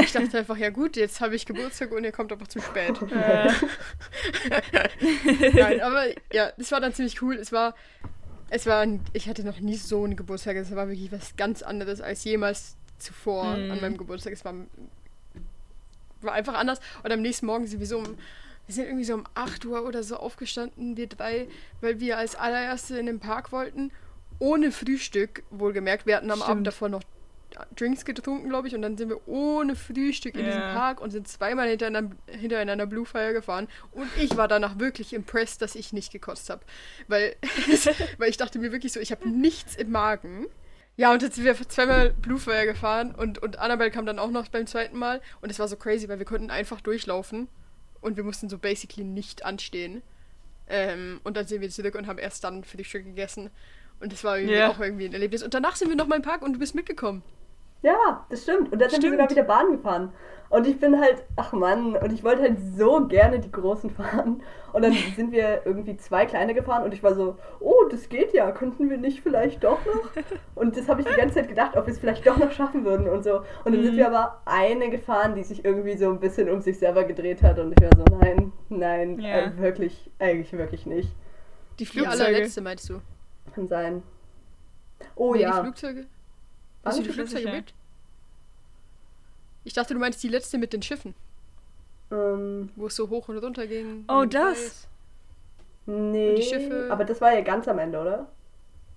[0.00, 3.00] Ich dachte einfach, ja gut, jetzt habe ich Geburtstag und ihr kommt aber zu spät.
[3.10, 3.50] Äh,
[5.54, 7.36] Nein, aber ja, das war dann ziemlich cool.
[7.36, 7.74] Es war,
[8.50, 10.56] es war, ein, ich hatte noch nie so einen Geburtstag.
[10.56, 13.70] Es war wirklich was ganz anderes als jemals zuvor Mhm.
[13.70, 14.32] an meinem Geburtstag.
[14.32, 14.54] Es war,
[16.20, 16.80] war einfach anders.
[17.02, 18.04] Und am nächsten Morgen sind wir so um,
[18.66, 21.48] wir sind irgendwie so um 8 Uhr oder so aufgestanden, wir drei,
[21.80, 23.90] weil wir als allererste in den Park wollten.
[24.38, 26.06] Ohne Frühstück, wohlgemerkt.
[26.06, 26.50] Wir hatten am Stimmt.
[26.50, 27.02] Abend davor noch
[27.76, 30.74] Drinks getrunken, glaube ich, und dann sind wir ohne Frühstück in diesem Ja.
[30.74, 33.68] Park und sind zweimal hintereinander, hintereinander Blue Fire gefahren.
[33.92, 36.62] Und ich war danach wirklich impressed, dass ich nicht gekotzt habe.
[37.08, 37.36] Weil,
[38.18, 40.46] weil ich dachte mir wirklich so, ich habe nichts im Magen.
[40.96, 44.30] Ja, und jetzt sind wir zweimal Blue Fire gefahren und, und Annabelle kam dann auch
[44.30, 45.20] noch beim zweiten Mal.
[45.40, 47.48] Und es war so crazy, weil wir konnten einfach durchlaufen
[48.00, 50.02] und wir mussten so basically nicht anstehen.
[50.68, 53.50] Ähm, und dann sind wir zurück und haben erst dann Frühstück gegessen.
[53.98, 54.68] Und das war irgendwie Ja.
[54.70, 55.42] auch irgendwie ein Erlebnis.
[55.42, 57.22] Und danach sind wir nochmal im Park und du bist mitgekommen.
[57.82, 58.72] Ja, das stimmt.
[58.72, 60.12] Und dann sind wir sogar wieder Bahn gefahren.
[60.50, 64.42] Und ich bin halt, ach Mann, und ich wollte halt so gerne die großen fahren.
[64.72, 68.32] Und dann sind wir irgendwie zwei kleine gefahren und ich war so, oh, das geht
[68.34, 70.10] ja, könnten wir nicht vielleicht doch noch?
[70.56, 72.84] Und das habe ich die ganze Zeit gedacht, ob wir es vielleicht doch noch schaffen
[72.84, 73.38] würden und so.
[73.64, 73.98] Und dann sind Mhm.
[73.98, 77.58] wir aber eine gefahren, die sich irgendwie so ein bisschen um sich selber gedreht hat.
[77.60, 79.38] Und ich war so, nein, nein, Ja.
[79.46, 81.14] äh, wirklich, eigentlich wirklich nicht.
[81.78, 82.24] die Die Flugzeuge.
[82.24, 83.00] allerletzte meinst du?
[83.54, 84.02] Kann sein.
[85.14, 85.52] Oh nee, ja.
[85.56, 86.06] die Flugzeuge?
[86.82, 87.52] Waren du die Flugzeuge sicher?
[87.56, 87.74] mit?
[89.64, 91.14] Ich dachte, du meinst die letzte mit den Schiffen,
[92.10, 94.04] Ähm, wo es so hoch und runter ging.
[94.08, 94.88] Oh, und das?
[95.86, 98.28] Nee, die Schiffe- aber das war ja ganz am Ende, oder?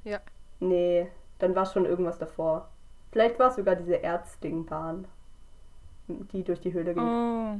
[0.03, 0.19] Ja.
[0.59, 1.07] Nee,
[1.39, 2.69] dann war schon irgendwas davor.
[3.11, 5.05] Vielleicht war es sogar diese Erzdingbahn,
[6.07, 7.03] die durch die Höhle ging.
[7.03, 7.59] Oh.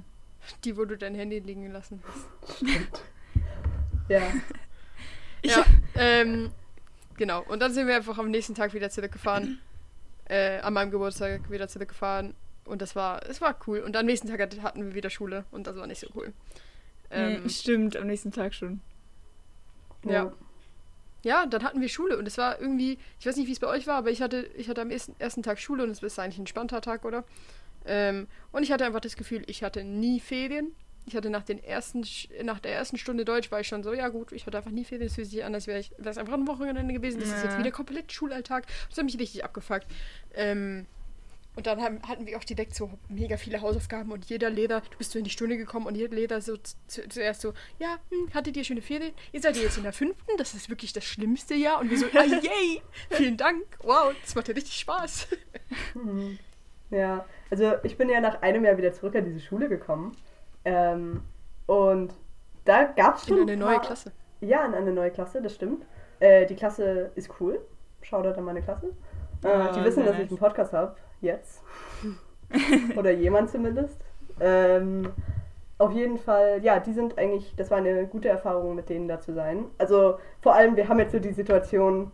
[0.63, 2.62] Die, wo du dein Handy liegen gelassen hast.
[4.09, 4.21] Ja.
[5.41, 6.51] Ich- Ja, ähm,
[7.15, 7.41] genau.
[7.43, 9.59] Und dann sind wir einfach am nächsten Tag wieder zurückgefahren.
[10.29, 12.33] Äh, an meinem Geburtstag wieder zurückgefahren.
[12.65, 13.79] Und das war, es war cool.
[13.79, 16.31] Und am nächsten Tag hat- hatten wir wieder Schule und das war nicht so cool.
[17.12, 18.79] Ähm, Hm, Stimmt, am nächsten Tag schon.
[20.05, 20.31] Ja.
[21.23, 23.67] ja, dann hatten wir Schule und es war irgendwie, ich weiß nicht, wie es bei
[23.67, 26.19] euch war, aber ich hatte, ich hatte am ersten, ersten Tag Schule und es ist
[26.19, 27.23] eigentlich ein entspannter Tag, oder?
[27.86, 30.71] Ähm, und ich hatte einfach das Gefühl, ich hatte nie Ferien.
[31.06, 32.06] Ich hatte nach, den ersten,
[32.44, 34.86] nach der ersten Stunde Deutsch war ich schon so, ja gut, ich hatte einfach nie
[34.86, 37.20] Ferien, es fühlt sich an, als wäre es einfach ein Wochenende gewesen.
[37.20, 37.60] Das ist jetzt Ja.
[37.60, 38.66] wieder komplett Schulalltag.
[38.89, 39.86] Das hat mich richtig abgefuckt.
[40.34, 40.86] Ähm,
[41.56, 44.98] und dann haben, hatten wir auch direkt so mega viele Hausaufgaben und jeder Lehrer, du
[44.98, 48.00] bist so in die Stunde gekommen und jeder Lehrer so zu, zu, zuerst so, ja,
[48.10, 49.13] hm, hattet ihr schöne Ferien?
[49.34, 51.80] Ihr seid jetzt in der fünften, das ist wirklich das schlimmste Jahr.
[51.80, 55.28] Und wir so, ah, yay, vielen Dank, wow, das macht ja richtig Spaß.
[56.89, 60.16] Ja, also ich bin ja nach einem Jahr wieder zurück an diese Schule gekommen.
[60.65, 61.21] Ähm,
[61.67, 62.13] und
[62.65, 63.38] da gab es schon.
[63.38, 64.12] In eine ein neue paar- Klasse.
[64.41, 65.86] Ja, in eine neue Klasse, das stimmt.
[66.19, 67.60] Äh, die Klasse ist cool.
[68.02, 68.88] Shoutout an meine Klasse.
[69.43, 70.23] Äh, Ah, die wissen, dass nice.
[70.26, 70.95] ich einen Podcast habe.
[71.21, 71.63] Jetzt.
[72.97, 73.99] Oder jemand zumindest.
[74.39, 75.10] Ähm,
[75.78, 79.19] auf jeden Fall, ja, die sind eigentlich, das war eine gute Erfahrung, mit denen da
[79.19, 79.65] zu sein.
[79.78, 82.12] Also vor allem, wir haben jetzt so die Situation,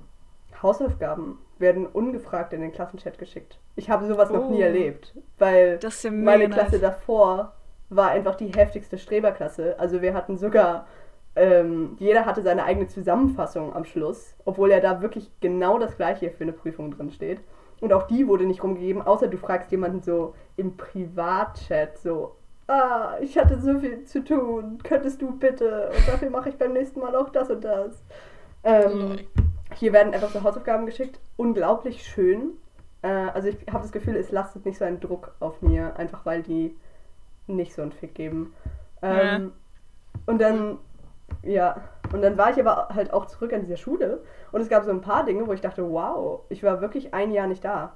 [0.62, 3.60] Hausaufgaben werden ungefragt in den Klassenchat geschickt.
[3.76, 4.66] Ich habe sowas noch nie Oh.
[4.66, 6.82] erlebt, weil Das ist ja meine mega Klasse nice.
[6.82, 7.54] davor
[7.90, 9.80] war einfach die heftigste Streberklasse.
[9.80, 10.88] Also wir hatten sogar,
[11.36, 16.32] ähm, jeder hatte seine eigene Zusammenfassung am Schluss, obwohl ja da wirklich genau das gleiche
[16.32, 17.40] für eine Prüfung drin steht.
[17.82, 22.36] Und auch die wurde nicht rumgegeben, außer du fragst jemanden so im Privatchat so,
[22.68, 26.74] ah, ich hatte so viel zu tun, könntest du bitte und dafür mache ich beim
[26.74, 28.04] nächsten Mal auch das und das.
[28.64, 29.20] Ähm,
[29.76, 32.52] hier werden einfach so Hausaufgaben geschickt, unglaublich schön.
[33.02, 36.26] Äh, also ich habe das Gefühl, es lastet nicht so einen Druck auf mir, einfach
[36.26, 36.76] weil die
[37.56, 38.54] nicht so einen Fick geben.
[39.02, 39.54] Ähm,
[40.26, 40.78] Und dann,
[41.44, 41.78] ja,
[42.14, 44.92] und dann war ich aber halt auch zurück an dieser Schule und es gab so
[44.92, 47.96] ein paar Dinge, wo ich dachte, wow, ich war wirklich ein Jahr nicht da.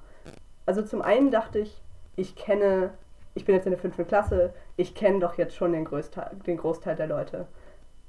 [0.66, 1.82] Also zum einen dachte ich,
[2.16, 2.92] ich kenne,
[3.36, 5.88] ich bin jetzt in der fünften Klasse, ich kenne doch jetzt schon den,
[6.46, 7.48] den Großteil der Leute.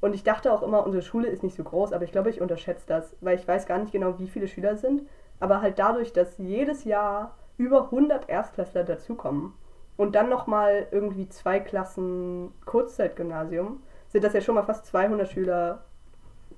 [0.00, 2.40] Und ich dachte auch immer, unsere Schule ist nicht so groß, aber ich glaube, ich
[2.40, 5.02] unterschätze das, weil ich weiß gar nicht genau, wie viele Schüler es sind.
[5.40, 9.54] Aber halt dadurch, dass jedes Jahr über 100 Erstklässler dazukommen
[9.96, 15.84] und dann nochmal irgendwie zwei Klassen Kurzzeitgymnasium, sind das ja schon mal fast 200 Schüler,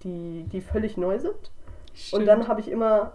[0.02, 1.50] die, die völlig neu sind.
[2.12, 3.12] Und dann habe ich immer.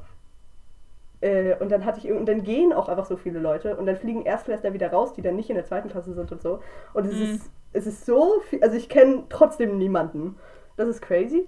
[1.21, 3.95] Äh, und dann hatte ich und dann gehen auch einfach so viele Leute und dann
[3.95, 6.61] fliegen Erstklässler wieder raus, die dann nicht in der zweiten Klasse sind und so.
[6.93, 7.21] Und es Mhm.
[7.21, 10.35] ist es ist so viel, also ich kenne trotzdem niemanden.
[10.77, 11.47] Das ist crazy.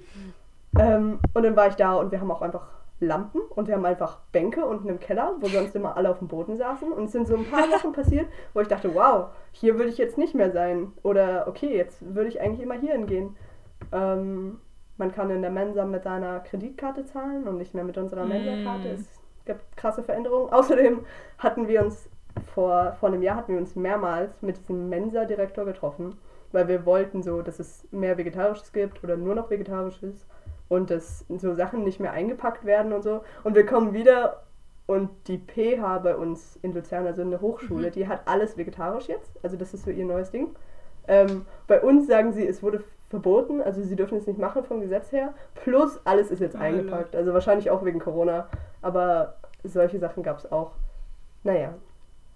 [0.79, 2.67] Ähm, und dann war ich da und wir haben auch einfach
[3.05, 6.27] Lampen und wir haben einfach Bänke unten im Keller, wo sonst immer alle auf dem
[6.27, 6.91] Boden saßen.
[6.91, 9.97] Und es sind so ein paar Sachen passiert, wo ich dachte, wow, hier würde ich
[9.97, 10.91] jetzt nicht mehr sein.
[11.03, 13.35] Oder okay, jetzt würde ich eigentlich immer hier hingehen.
[13.91, 14.59] Ähm,
[14.97, 18.29] man kann in der Mensa mit seiner Kreditkarte zahlen und nicht mehr mit unserer Mm.
[18.29, 18.89] Mensa-Karte.
[18.89, 20.51] Es gibt krasse Veränderungen.
[20.51, 20.99] Außerdem
[21.39, 22.09] hatten wir uns
[22.53, 26.15] vor, vor einem Jahr hatten wir uns mehrmals mit diesem Mensa-Direktor getroffen,
[26.51, 30.25] weil wir wollten so, dass es mehr Vegetarisches gibt oder nur noch Vegetarisches
[30.69, 33.23] und dass so Sachen nicht mehr eingepackt werden und so.
[33.43, 34.43] Und wir kommen wieder
[34.85, 39.31] und die PH bei uns in Luzern, also eine Hochschule, die hat alles vegetarisch jetzt.
[39.41, 40.55] Also das ist so ihr neues Ding.
[41.07, 44.81] Ähm, bei uns sagen sie, es wurde verboten, also sie dürfen es nicht machen vom
[44.81, 45.33] Gesetz her.
[45.55, 47.15] Plus alles ist jetzt eingepackt.
[47.15, 48.47] Also wahrscheinlich auch wegen Corona.
[48.81, 50.71] Aber solche Sachen gab es auch.
[51.43, 51.75] Naja.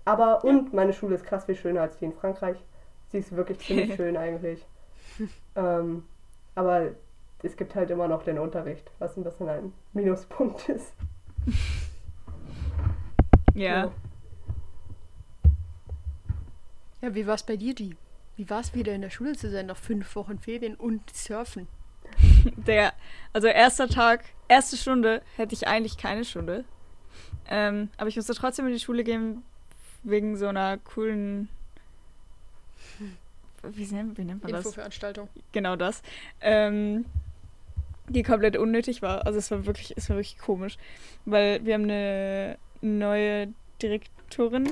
[0.06, 2.64] Aber und meine Schule ist krass viel schöner als die in Frankreich.
[3.10, 4.66] Sie ist wirklich ziemlich schön eigentlich.
[5.56, 6.04] Ähm,
[6.56, 6.92] aber
[7.44, 10.94] es gibt halt immer noch den Unterricht, was ein bisschen ein Minuspunkt ist.
[13.54, 13.92] Ja.
[17.02, 17.96] Ja, wie war es bei dir, die?
[18.36, 21.68] Wie war es wieder in der Schule zu sein, nach fünf Wochen Ferien und Surfen?
[22.68, 22.94] Der,
[23.34, 26.66] also erster Tag, erste Stunde hätte ich eigentlich keine Stunde.
[27.50, 29.44] Ähm, aber ich musste trotzdem in die Schule gehen
[30.04, 31.50] wegen so einer coolen.
[33.64, 34.66] Wie nennt, wie nennt man das?
[34.66, 35.30] Infoveranstaltung.
[35.52, 36.04] Genau das.
[36.42, 37.06] Ähm,
[38.10, 39.26] die komplett unnötig war.
[39.26, 40.78] Also es war wirklich, es war wirklich komisch.
[41.26, 44.70] Weil wir haben eine neue Direktorin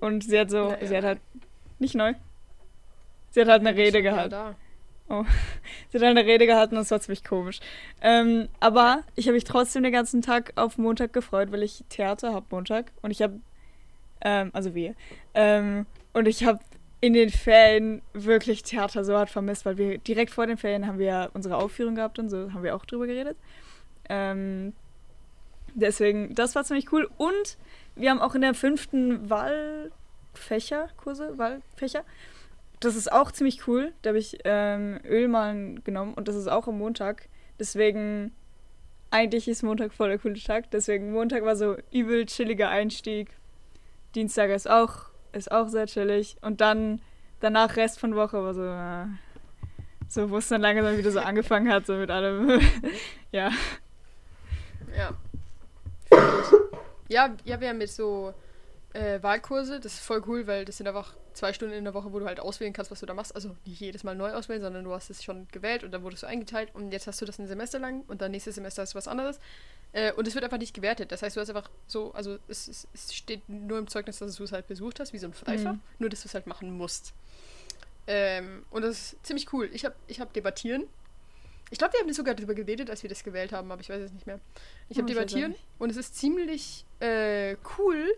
[0.00, 1.20] und sie hat so, Ja, sie hat halt
[1.78, 2.14] nicht neu.
[3.30, 4.30] Sie hat halt eine Rede Ja, gehalten.
[4.30, 4.54] da.
[5.88, 7.60] Sie hat eine Rede gehalten und es war ziemlich komisch.
[8.02, 12.34] Ähm, aber ich habe mich trotzdem den ganzen Tag auf Montag gefreut, weil ich Theater
[12.34, 13.40] habe Montag und ich habe,
[14.20, 14.94] ähm, also wir,
[15.32, 16.58] ähm, und ich habe
[17.00, 20.98] in den Ferien wirklich Theater so hart vermisst, weil wir direkt vor den Ferien haben
[20.98, 23.36] wir unsere Aufführung gehabt und so haben wir auch drüber geredet.
[24.08, 24.72] Ähm,
[25.74, 27.08] deswegen, das war ziemlich cool.
[27.16, 27.56] Und
[27.94, 32.04] wir haben auch in der fünften Wahlfächer, Kurse, Wahlfächer.
[32.80, 33.92] Das ist auch ziemlich cool.
[34.02, 37.28] Da habe ich ähm, Ölmalen genommen und das ist auch am Montag.
[37.60, 38.32] Deswegen,
[39.10, 40.70] eigentlich ist Montag voll der coole Tag.
[40.72, 43.30] Deswegen, Montag war so übel chilliger Einstieg.
[44.14, 46.36] Dienstag ist auch ist auch sehr chillig.
[46.40, 47.00] Und dann
[47.40, 49.06] danach Rest von Woche war so, äh,
[50.08, 52.60] so wo es dann langsam wieder so angefangen hat, so mit allem.
[53.32, 53.50] ja.
[54.96, 55.14] Ja.
[57.08, 58.34] Ja, ja, wir haben jetzt so
[58.92, 59.80] äh, Wahlkurse.
[59.80, 62.26] Das ist voll cool, weil das sind einfach zwei Stunden in der Woche, wo du
[62.26, 63.34] halt auswählen kannst, was du da machst.
[63.34, 66.24] Also nicht jedes Mal neu auswählen, sondern du hast es schon gewählt und dann wurdest
[66.24, 68.94] du eingeteilt und jetzt hast du das ein Semester lang und dann nächstes Semester hast
[68.94, 69.38] du was anderes.
[69.92, 71.12] Äh, und es wird einfach nicht gewertet.
[71.12, 74.36] Das heißt, du hast einfach so, also es, es, es steht nur im Zeugnis, dass
[74.36, 75.80] du es halt besucht hast, wie so ein Pfeifer, mhm.
[75.98, 77.14] nur dass du es halt machen musst.
[78.06, 79.68] Ähm, und das ist ziemlich cool.
[79.72, 80.84] Ich habe ich hab Debattieren.
[81.70, 84.00] Ich glaube, wir haben sogar darüber geredet, als wir das gewählt haben, aber ich weiß
[84.00, 84.40] es nicht mehr.
[84.88, 88.10] Ich habe oh, Debattieren und es ist ziemlich äh, cool,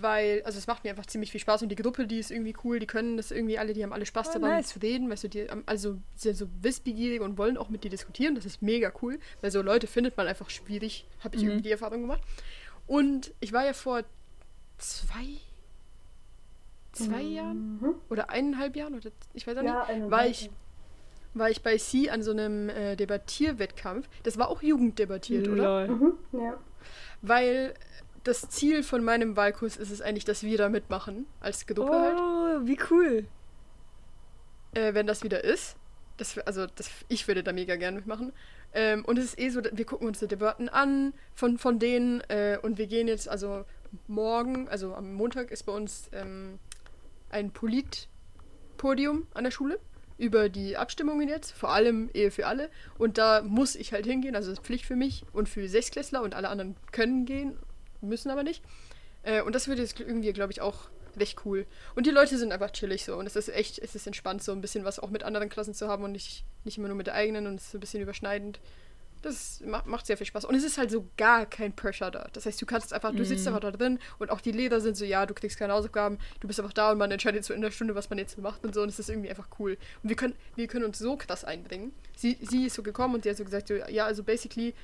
[0.00, 2.54] weil, also es macht mir einfach ziemlich viel Spaß und die Gruppe, die ist irgendwie
[2.64, 4.68] cool, die können das irgendwie alle, die haben alle Spaß oh, daran nice.
[4.68, 8.34] zu reden, weißt du, die also sind so wissbegierig und wollen auch mit dir diskutieren,
[8.34, 11.48] das ist mega cool, weil so Leute findet man einfach schwierig, habe ich mhm.
[11.48, 12.22] irgendwie die Erfahrung gemacht.
[12.86, 14.02] Und ich war ja vor
[14.78, 15.38] zwei,
[16.92, 17.32] zwei mhm.
[17.32, 20.50] Jahren oder eineinhalb Jahren oder ich weiß auch nicht, ja, war ich
[21.34, 24.06] war ich bei Sie an so einem äh, Debattierwettkampf.
[24.22, 25.88] Das war auch Jugenddebattiert, oder?
[25.88, 26.58] Mhm, ja.
[27.22, 27.72] Weil
[28.24, 31.26] das Ziel von meinem Wahlkurs ist es eigentlich, dass wir da mitmachen.
[31.40, 32.16] Als Gruppe halt.
[32.16, 32.66] oh, halt.
[32.66, 33.26] wie cool.
[34.74, 35.76] Äh, wenn das wieder ist.
[36.16, 38.32] Das, also, das, ich würde da mega gerne mitmachen.
[38.74, 42.20] Ähm, und es ist eh so, wir gucken uns die Debatten an von, von denen
[42.28, 43.64] äh, und wir gehen jetzt, also
[44.06, 46.58] morgen, also am Montag ist bei uns ähm,
[47.28, 49.78] ein Politpodium an der Schule
[50.16, 52.70] über die Abstimmungen jetzt, vor allem Ehe für alle.
[52.96, 56.22] Und da muss ich halt hingehen, also das ist Pflicht für mich und für Sechsklässler
[56.22, 57.58] und alle anderen können gehen
[58.02, 58.62] müssen aber nicht.
[59.22, 61.66] Äh, und das wird jetzt irgendwie, glaube ich, auch recht cool.
[61.94, 63.16] Und die Leute sind einfach chillig so.
[63.16, 65.74] Und es ist echt, es ist entspannt, so ein bisschen was auch mit anderen Klassen
[65.74, 68.02] zu haben und nicht, nicht immer nur mit der eigenen und es ist ein bisschen
[68.02, 68.60] überschneidend.
[69.20, 70.44] Das macht, macht sehr viel Spaß.
[70.44, 72.28] Und es ist halt so gar kein Pressure da.
[72.32, 73.54] Das heißt, du kannst einfach, du sitzt mhm.
[73.54, 76.48] einfach da drin und auch die Lehrer sind so, ja, du kriegst keine Hausaufgaben, du
[76.48, 78.74] bist einfach da und man entscheidet so in der Stunde, was man jetzt macht und
[78.74, 78.82] so.
[78.82, 79.78] Und es ist irgendwie einfach cool.
[80.02, 81.92] Und wir können, wir können uns so krass einbringen.
[82.16, 84.74] Sie, sie ist so gekommen und sie hat so gesagt, so, ja, also basically,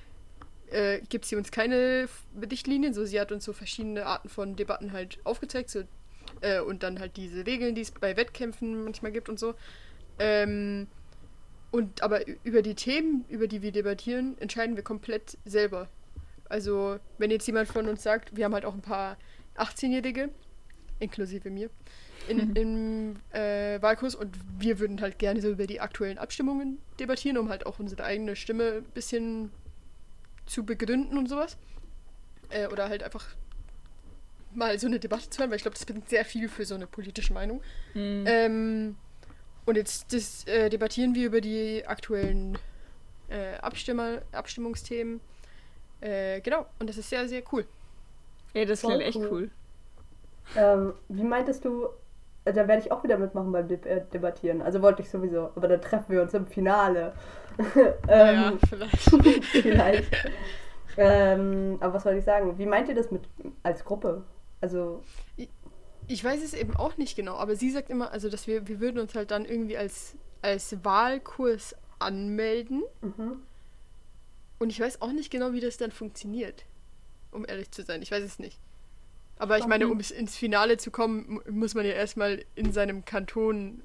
[0.72, 2.08] äh, gibt sie uns keine
[2.50, 2.94] Richtlinien.
[2.94, 5.70] So, sie hat uns so verschiedene Arten von Debatten halt aufgezeigt.
[5.70, 5.84] So,
[6.40, 9.54] äh, und dann halt diese Regeln, die es bei Wettkämpfen manchmal gibt und so.
[10.18, 10.86] Ähm,
[11.70, 15.88] und aber über die Themen, über die wir debattieren, entscheiden wir komplett selber.
[16.48, 19.18] Also, wenn jetzt jemand von uns sagt, wir haben halt auch ein paar
[19.56, 20.30] 18-Jährige,
[20.98, 21.68] inklusive mir,
[22.26, 22.56] in, mhm.
[22.56, 27.50] im äh, Wahlkurs und wir würden halt gerne so über die aktuellen Abstimmungen debattieren, um
[27.50, 29.50] halt auch unsere eigene Stimme ein bisschen
[30.48, 31.56] zu begründen und sowas.
[32.50, 33.26] Äh, oder halt einfach
[34.54, 36.74] mal so eine Debatte zu hören, weil ich glaube, das bringt sehr viel für so
[36.74, 37.60] eine politische Meinung.
[37.94, 38.24] Mhm.
[38.26, 38.96] Ähm,
[39.66, 42.56] und jetzt das, äh, debattieren wir über die aktuellen
[43.28, 45.20] äh, Abstimmer, Abstimmungsthemen.
[46.00, 47.66] Äh, genau, und das ist sehr, sehr cool.
[48.54, 49.28] Ey, das klingt echt cool.
[49.30, 49.50] cool.
[50.56, 51.88] Ähm, wie meintest du,
[52.52, 54.62] da werde ich auch wieder mitmachen beim De äh, Debattieren.
[54.62, 57.12] Also wollte ich sowieso, aber da treffen wir uns im Finale.
[57.76, 59.44] ähm, ja, vielleicht.
[59.44, 60.12] vielleicht.
[60.96, 62.58] ähm, aber was soll ich sagen?
[62.58, 63.22] Wie meint ihr das mit
[63.62, 64.22] als Gruppe?
[64.60, 65.02] Also.
[65.36, 65.48] Ich,
[66.06, 68.80] ich, weiß es eben auch nicht genau, aber sie sagt immer, also dass wir, wir
[68.80, 72.82] würden uns halt dann irgendwie als, als Wahlkurs anmelden.
[73.00, 73.42] Mhm.
[74.58, 76.64] Und ich weiß auch nicht genau, wie das dann funktioniert.
[77.30, 78.02] Um ehrlich zu sein.
[78.02, 78.58] Ich weiß es nicht.
[79.38, 83.82] Aber ich meine, um ins Finale zu kommen, muss man ja erstmal in seinem Kanton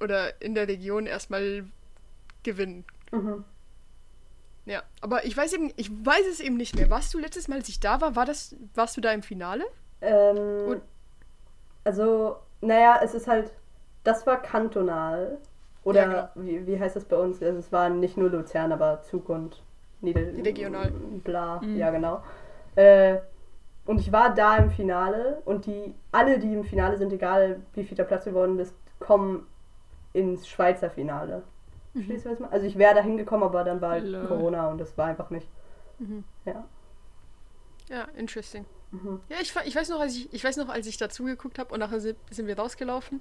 [0.00, 1.64] oder in der Region erstmal
[2.42, 2.84] gewinnen.
[3.10, 3.44] Mhm.
[4.66, 6.88] Ja, aber ich weiß eben, ich weiß es eben nicht mehr.
[6.90, 9.64] Warst du letztes Mal, als ich da war, war das, warst du da im Finale?
[10.00, 10.82] Ähm, Und
[11.84, 13.50] also, naja, es ist halt,
[14.04, 15.38] das war kantonal.
[15.82, 16.46] Oder ja, genau.
[16.46, 17.42] wie, wie heißt das bei uns?
[17.42, 19.62] Also es war nicht nur Luzern, aber Zug und
[20.00, 20.90] Nieder Regional.
[21.24, 21.76] Bla, mhm.
[21.76, 22.22] ja genau.
[22.74, 23.18] Äh,
[23.86, 27.84] und ich war da im Finale und die, alle, die im Finale sind, egal wie
[27.84, 29.46] viel der Platz geworden ist, kommen
[30.12, 31.42] ins Schweizer Finale.
[31.92, 32.20] Mhm.
[32.50, 34.28] Also ich wäre da hingekommen, aber dann war halt.
[34.28, 35.48] Corona und das war einfach nicht.
[35.98, 36.24] Mhm.
[36.44, 36.64] Ja.
[37.88, 38.64] Ja, interesting.
[38.90, 39.20] Mhm.
[39.28, 41.72] Ja, ich, ich weiß noch, als ich, ich weiß noch, als ich dazu geguckt habe
[41.72, 42.16] und nachher sind
[42.46, 43.20] wir rausgelaufen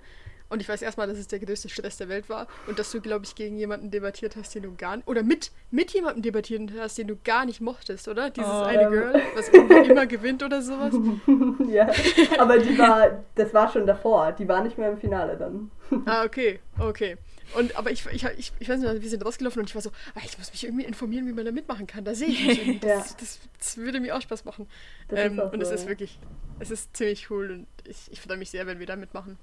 [0.54, 3.02] Und ich weiß erstmal, dass es der größte Stress der Welt war und dass du,
[3.02, 5.08] glaube ich, gegen jemanden debattiert hast, den du gar nicht.
[5.08, 8.30] Oder mit, mit jemandem debattiert hast, den du gar nicht mochtest, oder?
[8.30, 8.62] Dieses Oh.
[8.62, 10.94] eine Girl, was immer gewinnt oder sowas.
[11.74, 11.90] ja,
[12.38, 14.32] aber die war, das war schon davor.
[14.34, 15.72] Die war nicht mehr im Finale dann.
[16.06, 17.18] Ah, okay, okay.
[17.56, 19.92] Und aber ich, ich, ich, ich weiß nicht, wir sind rausgelaufen und ich war so,
[20.16, 22.04] ah, ich muss mich irgendwie informieren, wie man da mitmachen kann.
[22.04, 22.80] Da sehe ich mich.
[22.80, 23.16] Das, Ja.
[23.20, 24.68] das, das würde mir auch Spaß machen.
[25.08, 25.90] Das Ähm, ist auch und es so, ist ja.
[25.90, 26.20] wirklich,
[26.60, 29.38] es ist ziemlich cool und ich, ich freue mich sehr, wenn wir da mitmachen.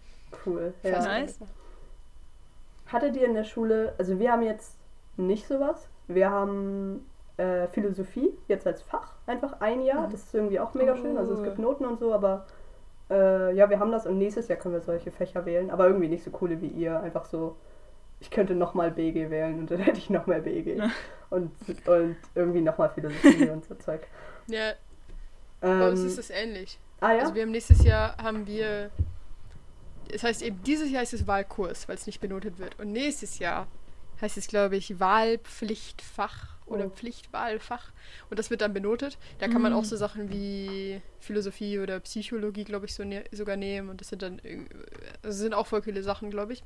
[0.47, 0.73] Cool.
[0.83, 1.01] Ja.
[1.03, 1.39] Nice.
[2.87, 4.77] Hattet ihr in der Schule, also wir haben jetzt
[5.17, 5.89] nicht sowas.
[6.09, 10.09] Wir haben äh, Philosophie jetzt als Fach, einfach ein Jahr.
[10.11, 11.17] Das ist irgendwie auch mega schön.
[11.17, 11.43] Also es Oh.
[11.45, 12.47] gibt Noten und so, aber
[13.11, 15.71] äh, ja, wir haben das und nächstes Jahr können wir solche Fächer wählen.
[15.71, 16.99] Aber irgendwie nicht so coole wie ihr.
[17.01, 17.57] Einfach so,
[18.19, 20.75] ich könnte nochmal BG wählen und dann hätte ich nochmal BG.
[20.79, 20.91] Ja.
[21.31, 21.53] Und,
[21.87, 24.01] und irgendwie nochmal Philosophie und so Zeug.
[24.49, 24.73] Ja,
[25.61, 26.81] bei uns Ähm, ist es ähnlich.
[27.01, 27.21] ah ja?
[27.21, 28.91] Also wir haben nächstes Jahr haben wir.
[30.13, 32.79] Es heißt eben, dieses Jahr ist es Wahlkurs, weil es nicht benotet wird.
[32.79, 33.67] Und nächstes Jahr
[34.21, 36.91] heißt es, glaube ich, Wahlpflichtfach oder Oh.
[36.91, 37.91] Pflichtwahlfach.
[38.31, 39.19] Und das wird dann benotet.
[39.39, 39.79] Da kann man Mhm.
[39.79, 43.89] auch so Sachen wie Philosophie oder Psychologie, glaube ich, so ne sogar nehmen.
[43.89, 44.41] Und das sind dann
[45.23, 46.63] das sind auch voll viele Sachen, glaube ich.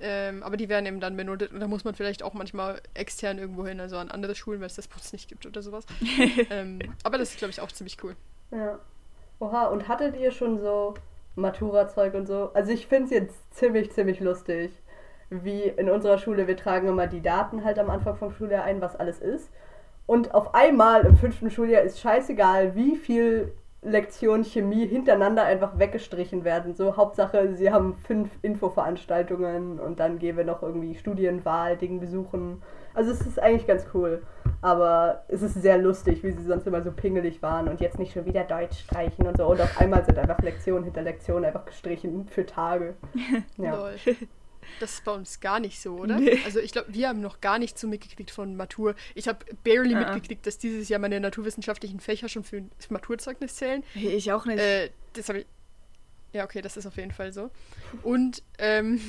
[0.00, 3.36] Ähm, aber die werden eben dann benotet und da muss man vielleicht auch manchmal extern
[3.38, 5.84] irgendwo hin, also an andere Schulen, weil es das bei uns nicht gibt oder sowas.
[6.50, 8.14] ähm, aber das ist, glaube ich, auch ziemlich cool.
[8.52, 8.78] Ja.
[9.40, 10.94] Oha, und hattet ihr schon so
[11.40, 12.50] Matura-Zeug und so?
[12.54, 14.72] Also ich finde es jetzt ziemlich, ziemlich lustig,
[15.30, 18.80] wie in unserer Schule, wir tragen immer die Daten halt am Anfang vom Schuljahr ein,
[18.80, 19.50] was alles ist.
[20.06, 26.44] Und auf einmal im fünften Schuljahr ist scheißegal, wie viel Lektionen Chemie hintereinander einfach weggestrichen
[26.44, 26.74] werden.
[26.74, 32.62] So, Hauptsache, sie haben fünf Infoveranstaltungen und dann gehen wir noch irgendwie Studienwahl, Ding besuchen.
[32.94, 34.22] Also es ist eigentlich ganz cool.
[34.60, 38.12] Aber es ist sehr lustig, wie sie sonst immer so pingelig waren und jetzt nicht
[38.12, 39.46] schon wieder Deutsch streichen und so.
[39.46, 42.94] Und auf einmal sind einfach Lektion hinter Lektion einfach gestrichen für Tage.
[43.56, 43.76] Ja.
[43.76, 43.94] Lol.
[44.80, 46.18] Das ist bei uns gar nicht so, oder?
[46.18, 46.38] Nee.
[46.44, 48.94] Also ich glaube, wir haben noch gar nichts so mitgekriegt von Matur.
[49.14, 50.00] Ich habe barely Ah.
[50.12, 53.82] mitgekriegt, dass dieses Jahr meine naturwissenschaftlichen Fächer schon für das Maturzeugnis zählen.
[53.94, 54.58] Ich auch nicht.
[54.58, 55.46] Äh, das habe ich.
[56.34, 57.50] Ja, okay, das ist auf jeden Fall so.
[58.02, 59.00] Und ähm,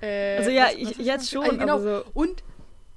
[0.00, 1.78] äh, also ja, was- ich, was ist jetzt schon, Ah, genau.
[1.80, 2.04] so.
[2.14, 2.44] Und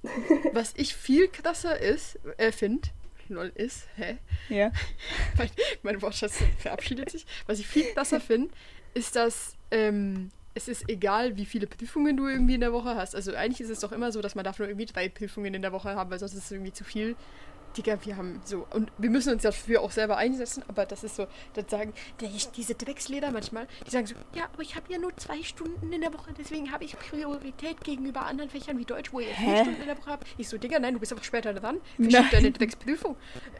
[0.53, 2.89] was ich viel krasser ist, äh, finde,
[3.27, 4.17] lol ist, hä?
[4.49, 4.71] Ja.
[5.37, 5.49] mein,
[5.83, 7.25] mein Wortschatz verabschiedet sich.
[7.47, 8.53] Was ich viel krasser finde,
[8.93, 13.15] ist, dass ähm, es ist egal, wie viele Prüfungen du irgendwie in der Woche hast.
[13.15, 15.61] Also eigentlich ist es doch immer so, dass man darf nur irgendwie drei Prüfungen in
[15.61, 17.15] der Woche haben, weil sonst ist es irgendwie zu viel.
[17.77, 21.15] Digga, wir haben so, und wir müssen uns dafür auch selber einsetzen, aber das ist
[21.15, 24.97] so, das sagen die, diese Drecksleder manchmal, die sagen so, ja, aber ich habe ja
[24.97, 29.13] nur zwei Stunden in der Woche, deswegen habe ich Priorität gegenüber anderen Fächern wie Deutsch,
[29.13, 29.57] wo ihr vier?
[29.57, 30.27] Stunden in der Woche habt.
[30.37, 31.77] Ich so, Digga, nein, du bist einfach später dran.
[31.97, 32.11] Nein.
[32.11, 33.15] Verschieb deine Drecksprüfung.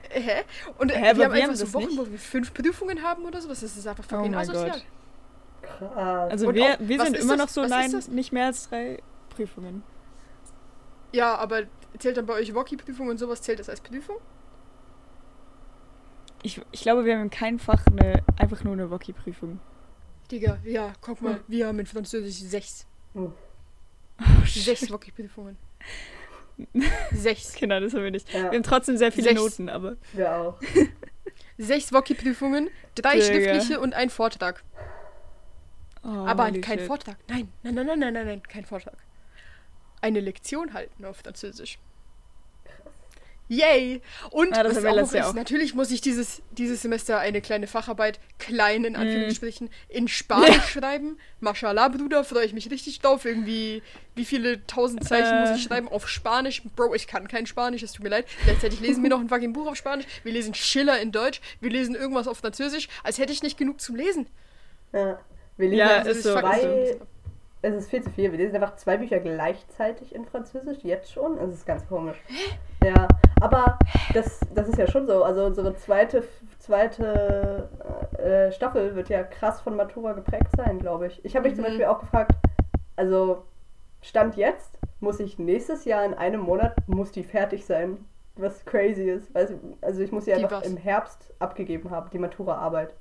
[0.10, 0.44] Äh, hä?
[0.78, 1.98] Und äh, Hä, wir haben wir einfach haben so Wochen, nicht.
[2.00, 3.60] wo wir fünf Prüfungen haben oder sowas.
[3.62, 4.70] Das ist einfach Oh fucking mein asozial.
[4.72, 4.86] Gott.
[5.62, 6.32] Krass.
[6.32, 7.46] Also Und wir, auch, wir sind immer das?
[7.46, 9.84] noch so, Was nein, nicht mehr als drei Prüfungen.
[11.12, 11.64] Ja, aber
[11.98, 14.18] zählt dann bei euch Woki-Prüfung und sowas, zählt das als Prüfung?
[16.44, 19.60] Ich, ich glaube, wir haben in keinem Fach eine, einfach nur eine Woki-Prüfung.
[20.32, 22.86] Digga, ja, guck mal, wir haben in Französisch sechs.
[23.14, 23.34] Hm.
[24.46, 25.58] Sechs Woki-Prüfungen.
[27.12, 27.56] Sechs.
[27.56, 28.32] Genau, das haben wir nicht.
[28.34, 28.52] Ja.
[28.52, 29.40] Wir haben trotzdem sehr viele Sechs.
[29.40, 29.96] Noten, aber.
[30.12, 30.60] Wir auch.
[31.58, 33.26] Sechs Woki-Prüfungen, drei Digga.
[33.26, 34.64] schriftliche und ein Vortrag.
[36.04, 36.88] Oh, aber kein shit.
[36.88, 37.18] Vortrag.
[37.28, 38.98] Nein, nein, nein, nein, nein, nein, nein, kein Vortrag.
[40.02, 41.78] Eine Lektion halten auf Französisch.
[43.52, 44.02] Yay!
[44.30, 44.62] Und Ah,
[45.16, 45.34] Jahr ist, auch.
[45.34, 48.86] natürlich muss ich dieses, dieses Semester eine kleine Facharbeit, klein Mhm.
[48.90, 51.18] in Anführungsstrichen, in Spanisch schreiben.
[51.40, 53.26] Mashallah, Bruder, freue ich mich richtig drauf.
[53.26, 53.82] Irgendwie,
[54.14, 55.68] wie viele tausend Zeichen muss ich Äh.
[55.68, 56.62] schreiben auf Spanisch?
[56.76, 58.28] Bro, ich kann kein Spanisch, es tut mir leid.
[58.44, 60.06] Gleichzeitig lesen wir noch ein fucking Buch auf Spanisch.
[60.24, 61.42] Wir lesen Schiller in Deutsch.
[61.60, 64.28] Wir lesen irgendwas auf Französisch, als hätte ich nicht genug zum Lesen.
[64.94, 65.20] Ja.
[65.58, 66.40] Wir lesen Ja, also ist so.
[66.40, 67.08] zwei, dumm.
[67.62, 68.32] Es ist viel zu viel.
[68.32, 71.38] Wir lesen einfach zwei Bücher gleichzeitig in Französisch, jetzt schon.
[71.38, 72.18] Es ist ganz komisch.
[72.84, 73.08] Ja,
[73.42, 73.78] aber
[74.14, 75.24] das, das ist ja schon so.
[75.24, 76.24] Also unsere zweite,
[76.60, 77.70] zweite
[78.18, 81.24] äh, Staffel wird ja krass von Matura geprägt sein, glaube ich.
[81.26, 81.68] Ich habe mich zum Mhm.
[81.68, 82.32] Beispiel auch gefragt,
[82.96, 83.44] also
[84.02, 88.06] Stand jetzt muss ich nächstes Jahr in einem Monat, muss die fertig sein.
[88.36, 89.36] Was crazy ist.
[89.36, 90.68] Also, also ich muss sie Die einfach was?
[90.68, 92.94] im Herbst abgegeben haben, die Matura-Arbeit.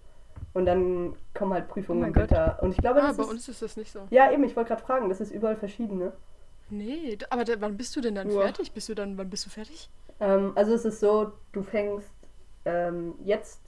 [0.55, 2.31] Und dann kommen halt Prüfungen Oh Gott.
[2.31, 2.59] Winter.
[2.63, 4.01] Und ich glaube, Ah, das bei ist uns ist das nicht so.
[4.11, 6.13] ja, eben, ich wollte gerade fragen, das ist überall verschieden, ne?
[6.71, 8.43] Nee, aber da, wann bist du denn dann Uah.
[8.43, 8.73] fertig?
[8.73, 9.89] Bist du dann, wann bist du fertig?
[10.21, 12.11] Ähm, also es ist so, du fängst
[12.65, 13.61] ähm, jetzt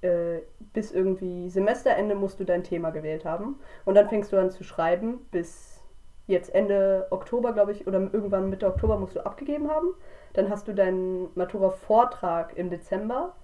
[0.00, 0.38] äh,
[0.72, 3.58] bis irgendwie Semesterende musst du dein Thema gewählt haben.
[3.84, 5.80] Und dann fängst du an zu schreiben bis
[6.26, 9.88] jetzt Ende Oktober, glaube ich, oder irgendwann Mitte Oktober musst du abgegeben haben.
[10.34, 13.34] Dann hast du deinen Matura-Vortrag im Dezember.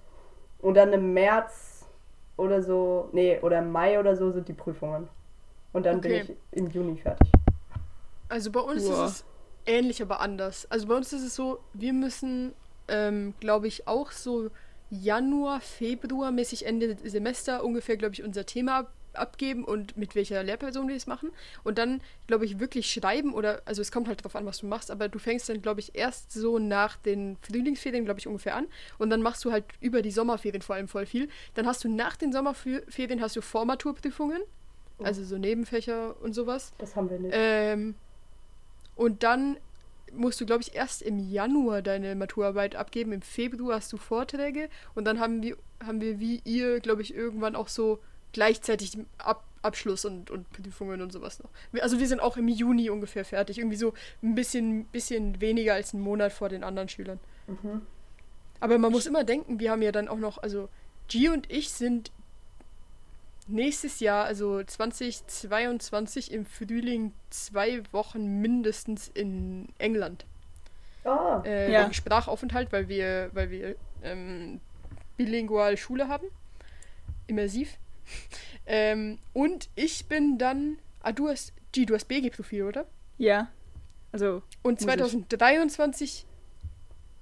[0.60, 1.73] Und dann im März
[2.36, 5.08] oder so, nee, oder im Mai oder so sind die Prüfungen.
[5.72, 6.24] Und dann Okay.
[6.24, 7.28] bin ich im Juni fertig.
[8.28, 9.06] Also bei uns Uah.
[9.06, 9.24] ist es
[9.66, 10.66] ähnlich, aber anders.
[10.70, 12.52] Also bei uns ist es so, wir müssen,
[12.88, 14.50] ähm, glaube ich, auch so
[14.90, 18.86] Januar, Februar mäßig Ende Semester ungefähr, glaube ich, unser Thema
[19.16, 21.30] abgeben und mit welcher Lehrperson wir es machen.
[21.62, 24.66] Und dann, glaube ich, wirklich schreiben oder, also es kommt halt darauf an, was du
[24.66, 28.56] machst, aber du fängst dann, glaube ich, erst so nach den Frühlingsferien, glaube ich, ungefähr
[28.56, 28.66] an.
[28.98, 31.28] Und dann machst du halt über die Sommerferien vor allem voll viel.
[31.54, 34.42] Dann hast du nach den Sommerferien hast du Vormaturprüfungen,
[34.98, 36.72] also so Nebenfächer und sowas.
[36.78, 37.34] Das haben wir nicht.
[37.36, 37.94] Ähm,
[38.96, 39.56] und dann
[40.12, 43.12] musst du, glaube ich, erst im Januar deine Maturarbeit abgeben.
[43.12, 47.14] Im Februar hast du Vorträge und dann haben wir, haben wir wie ihr, glaube ich,
[47.14, 47.98] irgendwann auch so
[48.34, 51.48] gleichzeitig Ab Abschluss und, und Prüfungen und sowas noch.
[51.80, 53.56] Also wir sind auch im Juni ungefähr fertig.
[53.56, 57.18] Irgendwie so ein bisschen, bisschen weniger als einen Monat vor den anderen Schülern.
[57.46, 57.80] Mhm.
[58.60, 60.68] Aber man muss immer denken, wir haben ja dann auch noch, also
[61.08, 62.12] G und ich sind
[63.46, 70.26] nächstes Jahr, also 2022 im Frühling zwei Wochen mindestens in England.
[71.04, 71.82] Ah, Äh, Ja.
[71.84, 74.60] wegen Sprachaufenthalt, weil wir, weil wir ähm,
[75.16, 76.26] bilingual Schule haben.
[77.26, 77.78] Immersiv.
[78.66, 80.78] Ähm, und ich bin dann.
[81.00, 81.52] Ah, du hast.
[81.72, 82.86] G, du hast BG-Profil, oder?
[83.18, 83.48] Ja.
[84.12, 84.96] Also, Und Muss ich.
[84.98, 86.26] 2023.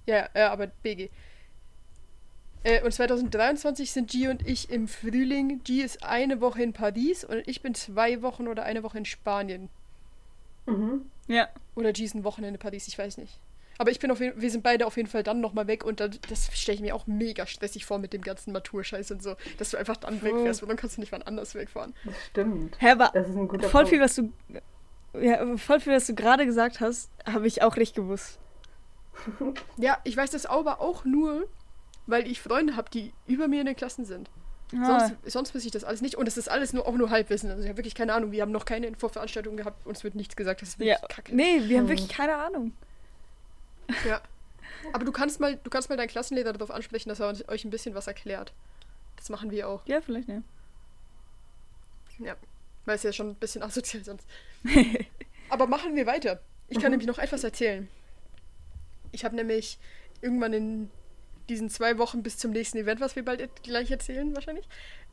[0.07, 1.09] Ja, äh, aber BG.
[2.65, 5.63] Äh, und 2023 sind G und ich im Frühling.
[5.65, 9.05] G ist eine Woche in Paris und ich bin zwei Wochen oder eine Woche in
[9.05, 9.69] Spanien.
[10.67, 11.07] mhm.
[11.29, 11.49] ja.
[11.75, 13.41] Oder G ist ein Wochenende in Paris, ich weiß nicht.
[13.83, 15.99] Aber ich bin auf jeden, wir sind beide auf jeden Fall dann nochmal weg und
[15.99, 19.35] dann, das stelle ich mir auch mega stressig vor mit dem ganzen Maturscheiß und so,
[19.59, 21.93] dass du einfach dann wegfährst, weil dann kannst du nicht wann anders wegfahren.
[22.05, 22.81] das stimmt.
[22.81, 23.89] Hä, aber Das ist ein guter voll Punkt.
[23.91, 24.33] viel, was du.
[25.21, 28.39] Ja, voll viel, was du gerade gesagt hast, habe ich auch nicht gewusst.
[29.79, 31.49] Ja, ich weiß das aber auch nur,
[32.07, 34.31] weil ich Freunde habe, die über mir in den Klassen sind.
[34.75, 36.15] Ah, Sonst, sonst weiß ich das alles nicht.
[36.17, 37.51] Und es ist alles nur, auch nur Halbwissen.
[37.51, 38.31] Also ich habe wirklich keine Ahnung.
[38.33, 39.87] Wir haben noch keine Infoveranstaltung gehabt.
[39.87, 40.63] Uns wird nichts gesagt.
[40.63, 40.95] Das ist ja.
[41.03, 41.37] wirklich kacke.
[41.37, 41.89] Nee, wir haben Hm.
[41.91, 42.73] wirklich keine Ahnung.
[44.07, 44.21] Ja.
[44.93, 47.71] Aber du kannst mal, du kannst mal deinen Klassenlehrer darauf ansprechen, dass er euch ein
[47.71, 48.53] bisschen was erklärt.
[49.17, 49.87] Das machen wir auch.
[49.87, 50.43] Ja, vielleicht, ne.
[52.19, 52.37] Ja.
[52.85, 54.27] Weil es ja schon ein bisschen asozial sonst.
[55.49, 56.41] Aber machen wir weiter.
[56.69, 57.89] Ich kann nämlich noch etwas erzählen.
[59.13, 59.79] Ich habe nämlich
[60.23, 60.91] irgendwann in
[61.49, 64.67] diesen zwei Wochen bis zum nächsten Event, was wir bald gleich erzählen wahrscheinlich,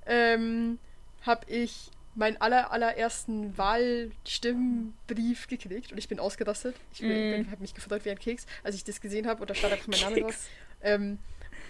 [0.06, 0.80] ähm,
[1.22, 6.76] habe ich meinen aller, allerersten Wahlstimmbrief gekriegt und ich bin ausgerastet.
[6.94, 7.52] Ich bin, Mm.
[7.52, 9.88] habe mich gefreut wie ein Keks, als ich das gesehen habe und da stand einfach
[9.88, 10.48] mein Name drauf.
[10.84, 11.18] Ähm,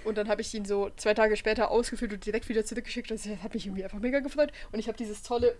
[0.03, 3.11] und dann habe ich ihn so zwei Tage später ausgefüllt und direkt wieder zurückgeschickt.
[3.11, 4.51] Und das hat mich irgendwie einfach mega gefreut.
[4.71, 5.55] Und ich habe dieses tolle,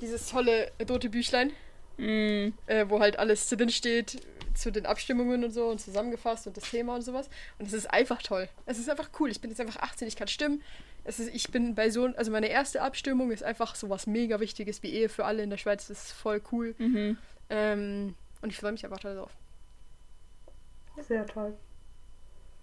[0.00, 1.52] dieses tolle rote Büchlein,
[1.96, 4.22] Mm, äh, wo halt alles drin steht
[4.54, 7.28] zu den Abstimmungen und so und zusammengefasst und das Thema und sowas.
[7.58, 8.48] Und es ist einfach toll.
[8.64, 9.30] Es ist einfach cool.
[9.30, 10.62] Ich bin jetzt einfach 18, ich kann stimmen.
[11.10, 14.38] Es ist, ich bin bei so, also meine erste Abstimmung ist einfach so was mega
[14.38, 15.88] Wichtiges wie Ehe für alle in der Schweiz.
[15.88, 16.76] Das ist voll cool.
[16.78, 17.18] mhm.
[17.48, 19.32] Ähm, und ich freue mich einfach toll drauf.
[21.00, 21.52] Sehr toll.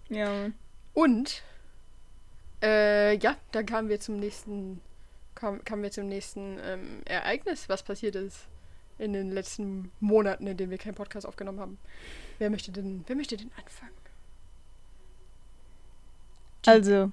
[0.08, 0.50] Ja.
[0.94, 1.42] Und
[2.62, 4.80] äh, ja, dann kamen wir zum nächsten,
[5.34, 8.46] kam, kamen wir zum nächsten ähm, Ereignis, was passiert ist
[8.96, 11.78] in den letzten Monaten, in denen wir keinen Podcast aufgenommen haben.
[12.38, 13.92] Wer möchte denn, wer möchte denn anfangen?
[16.64, 17.12] Also,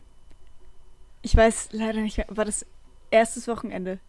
[1.26, 2.66] ich weiß leider nicht mehr, war das
[3.10, 4.00] erstes Wochenende?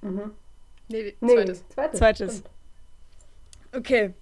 [0.00, 0.30] Mhm.
[0.88, 1.68] Nee, Nee, zweites.
[1.68, 1.98] zweites.
[1.98, 2.32] Zweites.
[2.38, 2.50] stimmt.
[3.72, 4.14] Okay,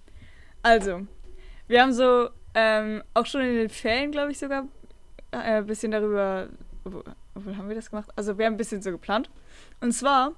[0.62, 1.06] also,
[1.68, 4.64] wir haben so ähm, auch schon in den Ferien, glaube ich, sogar
[5.32, 6.48] äh, ein bisschen darüber,
[6.84, 7.02] wo,
[7.34, 8.11] wo haben wir das gemacht?
[8.16, 9.30] Also, wir haben ein bisschen so geplant.
[9.80, 10.32] Und zwar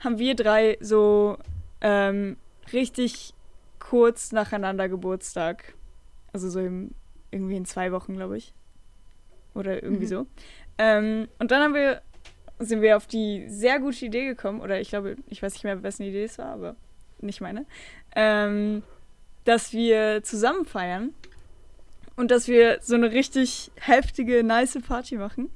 [0.00, 1.38] haben wir drei so
[1.80, 2.36] ähm,
[2.72, 3.34] richtig
[3.78, 5.74] kurz nacheinander Geburtstag.
[6.32, 6.90] Also so im,
[7.30, 8.52] irgendwie in zwei Wochen, glaube ich.
[9.54, 10.08] Oder irgendwie Mhm.
[10.08, 10.26] so.
[10.78, 12.02] Ähm, und dann haben wir,
[12.58, 15.82] sind wir auf die sehr gute Idee gekommen, oder ich glaube, ich weiß nicht mehr,
[15.82, 16.76] wessen Idee es war, aber
[17.20, 17.66] nicht meine,
[18.14, 18.82] ähm,
[19.44, 21.14] dass wir zusammen feiern
[22.16, 25.50] und dass wir so eine richtig heftige, nice Party machen.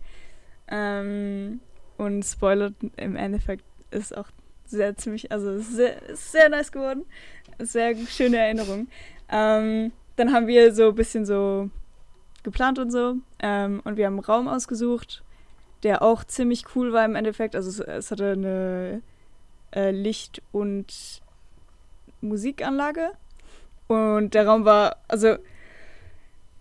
[0.69, 1.61] Ähm,
[1.97, 4.29] und Spoiler, im Endeffekt ist auch
[4.65, 7.05] sehr ziemlich, also sehr, sehr nice geworden.
[7.59, 8.89] Sehr schöne Erinnerung.
[9.29, 11.71] Ähm, dann haben wir so ein bisschen so
[12.43, 13.17] geplant und so.
[13.41, 15.23] Ähm, und wir haben einen Raum ausgesucht,
[15.83, 17.57] der auch ziemlich cool war im Endeffekt.
[17.57, 19.03] Also es, es hatte eine
[19.75, 21.23] äh, Licht- und
[22.21, 23.13] Musikanlage.
[23.89, 25.37] Und der Raum war, also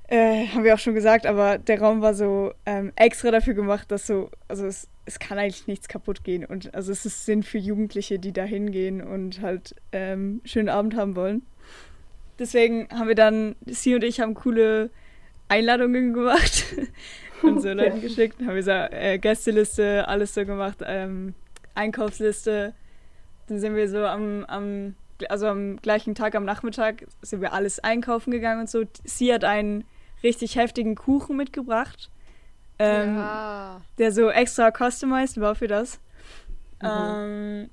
[0.08, 3.92] äh, haben wir auch schon gesagt, aber der Raum war so ähm, extra dafür gemacht,
[3.92, 6.46] dass so, also es, es kann eigentlich nichts kaputt gehen.
[6.46, 10.96] Und also es ist Sinn für Jugendliche, die da hingehen und halt ähm, schönen Abend
[10.96, 11.44] haben wollen.
[12.40, 14.90] Deswegen haben wir dann, sie und ich haben coole
[15.50, 16.66] Einladungen gemacht
[17.44, 18.02] und so Leuten Ja.
[18.02, 18.40] geschickt.
[18.42, 20.78] Haben wir so äh, Gästeliste, alles so gemacht.
[20.86, 21.34] Ähm,
[21.76, 22.74] Einkaufsliste.
[23.48, 24.96] Dann sind wir so am, am,
[25.28, 28.84] also am gleichen Tag am Nachmittag sind wir alles einkaufen gegangen und so.
[29.04, 29.84] Sie hat einen
[30.24, 32.10] richtig heftigen Kuchen mitgebracht.
[32.78, 33.82] Ähm, ja.
[33.98, 36.00] Der so extra customized war für das.
[36.82, 37.70] Ähm,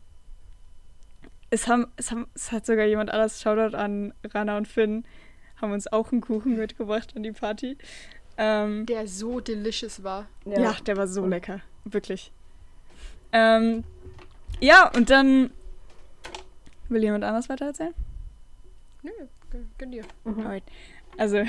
[1.51, 5.05] es, haben, es, haben, es hat sogar jemand anders, Shoutout an Rana und Finn,
[5.61, 7.77] haben uns auch einen Kuchen mitgebracht an die Party.
[8.39, 10.27] Ähm, Der so delicious war.
[10.45, 10.73] ja.
[10.87, 11.61] der war so lecker.
[11.85, 12.31] Wirklich.
[13.33, 13.85] Ähm,
[14.61, 15.51] ja, und dann.
[16.89, 17.95] Will jemand anders weiter erzählen?
[19.03, 19.11] Nö,
[19.79, 20.05] gönn- dir.
[20.25, 20.41] Mhm.
[20.41, 20.63] Alright.
[21.19, 21.43] Also,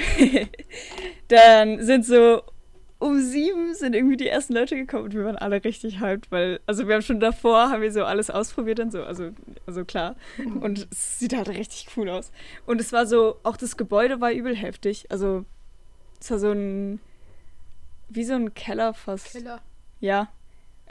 [1.27, 2.41] dann sind so
[2.99, 6.59] um sieben sind irgendwie die ersten Leute gekommen und wir waren alle richtig hyped, weil,
[6.65, 9.31] also wir haben schon davor, haben wir so alles ausprobiert und so, also,
[9.65, 10.15] also klar.
[10.61, 12.31] Und es sieht halt richtig cool aus.
[12.65, 15.05] Und es war so, auch das Gebäude war übel heftig.
[15.09, 15.45] Also,
[16.19, 16.99] es war so ein,
[18.09, 19.31] wie so ein Keller fast.
[19.31, 19.61] Killer.
[19.99, 20.29] Ja.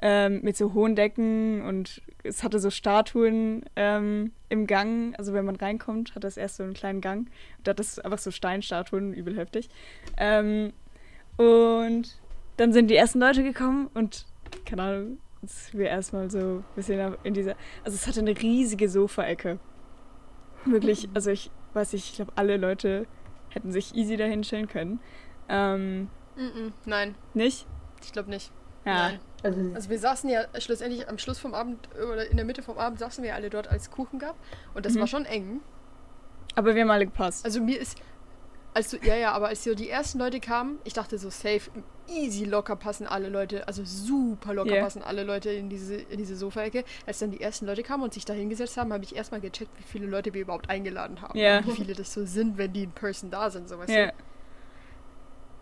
[0.02, 5.14] Ähm, mit so hohen Decken und es hatte so Statuen ähm, im Gang.
[5.16, 7.28] Also wenn man reinkommt, hat das erst so einen kleinen Gang.
[7.58, 9.70] Und da hat das einfach so Steinstatuen, übel heftig.
[10.18, 10.74] Ähm,
[11.36, 12.16] und
[12.56, 14.26] dann sind die ersten Leute gekommen und,
[14.64, 15.18] keine Ahnung,
[15.72, 17.54] wir erstmal so ein bisschen in dieser.
[17.84, 19.58] Also es hatte eine riesige Sofaecke.
[20.64, 23.06] Wirklich, also ich weiß nicht, ich glaube, alle Leute
[23.50, 25.00] hätten sich easy dahin stellen können.
[25.48, 27.66] Ähm, Mm-mm, nein, nicht?
[28.02, 28.50] ich glaube nicht.
[28.84, 28.94] Ja.
[29.10, 29.20] Nein.
[29.42, 32.78] Also, Also wir saßen ja schlussendlich am Schluss vom Abend oder in der Mitte vom
[32.78, 34.36] Abend saßen wir alle dort, als Kuchen gab.
[34.74, 35.00] Und das Mhm.
[35.00, 35.60] war schon eng.
[36.54, 37.44] Aber wir haben alle gepasst.
[37.44, 38.00] Also mir ist,
[38.76, 41.70] als du, ja, ja, aber als so die ersten Leute kamen, ich dachte so safe,
[42.08, 44.82] easy locker passen alle Leute, also super locker Yeah.
[44.84, 46.84] passen alle Leute in diese, in diese Sofaecke.
[47.06, 49.70] Als dann die ersten Leute kamen und sich da hingesetzt haben, habe ich erstmal gecheckt,
[49.78, 51.38] wie viele Leute wir überhaupt eingeladen haben.
[51.38, 51.66] Ja.
[51.66, 54.06] Wie viele das so sind, wenn die in Person da sind, so weißt Ja.
[54.08, 54.12] du.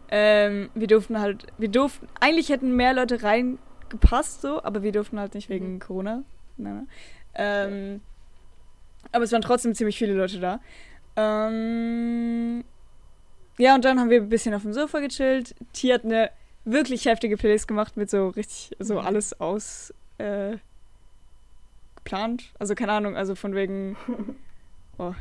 [0.09, 5.19] Ähm, wir durften halt, wir durften, eigentlich hätten mehr Leute reingepasst so, aber wir durften
[5.19, 5.79] halt nicht wegen Mhm.
[5.81, 6.23] Corona.
[6.57, 6.89] Nein.
[7.35, 8.01] Ähm,
[9.13, 10.61] aber es waren trotzdem ziemlich viele Leute da.
[11.17, 12.65] Ähm,
[13.59, 15.55] ja, und dann haben wir ein bisschen auf dem Sofa gechillt.
[15.73, 16.31] T hat eine
[16.65, 19.07] wirklich heftige Playlist gemacht mit so richtig, so Mhm.
[19.07, 20.57] alles aus äh,
[21.97, 22.53] geplant.
[22.59, 23.97] Also keine Ahnung, also von wegen.
[24.99, 25.13] Ah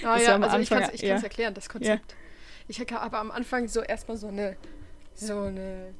[0.00, 1.08] Das war ja, also ich Anfang, kann es ich ja.
[1.10, 2.14] kann's erklären, das Konzept.
[2.66, 4.56] Ich habe aber am Anfang so erstmal so eine,
[5.14, 5.92] so eine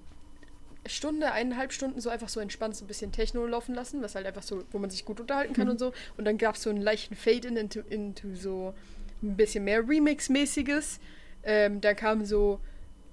[0.86, 4.24] Stunde, eineinhalb Stunden so einfach so entspannt so ein bisschen Techno laufen lassen, was halt
[4.26, 5.72] einfach so, wo man sich gut unterhalten kann Mhm.
[5.72, 5.92] und so.
[6.16, 8.72] Und dann gab es so einen leichten Fade-in into, into so
[9.22, 11.00] ein bisschen mehr Remix-mäßiges.
[11.42, 12.60] Ähm, dann kamen so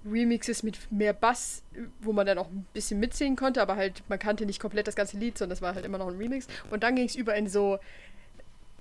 [0.05, 1.63] Remixes mit mehr Bass,
[2.01, 4.95] wo man dann auch ein bisschen mitsingen konnte, aber halt, man kannte nicht komplett das
[4.95, 6.47] ganze Lied, sondern es war halt immer noch ein Remix.
[6.69, 7.79] Und dann ging es über in so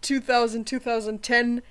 [0.03, 1.63] 2000, 2010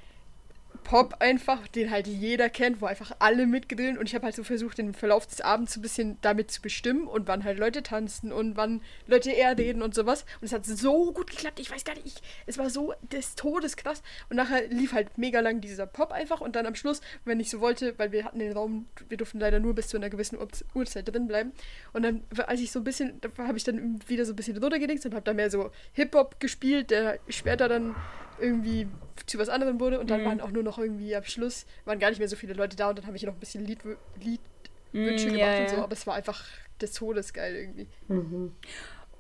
[0.86, 4.44] Pop einfach, den halt jeder kennt, wo einfach alle mitgedrillen und ich habe halt so
[4.44, 7.82] versucht, den Verlauf des Abends so ein bisschen damit zu bestimmen und wann halt Leute
[7.82, 10.26] tanzen und wann Leute eher reden und sowas.
[10.40, 12.16] Und es hat so gut geklappt, ich weiß gar nicht, ich,
[12.46, 14.04] es war so des Todes krass.
[14.30, 16.40] Und nachher lief halt mega lang dieser Pop einfach.
[16.40, 19.40] Und dann am Schluss, wenn ich so wollte, weil wir hatten den Raum, wir durften
[19.40, 20.38] leider nur bis zu einer gewissen
[20.76, 21.52] Uhrzeit drin bleiben.
[21.94, 24.58] Und dann, als ich so ein bisschen, da habe ich dann wieder so ein bisschen
[24.58, 27.96] runtergedingst und habe da mehr so Hip-Hop gespielt, der später dann
[28.38, 28.88] irgendwie
[29.26, 30.26] zu was anderem wurde und dann Mhm.
[30.26, 32.90] waren auch nur noch irgendwie am Schluss, waren gar nicht mehr so viele Leute da
[32.90, 33.80] und dann habe ich noch ein bisschen Lied,
[34.16, 36.44] Liedwünsche Mm, gemacht ja, und so, aber es war einfach
[36.82, 37.88] des Todes geil irgendwie.
[38.08, 38.52] mhm.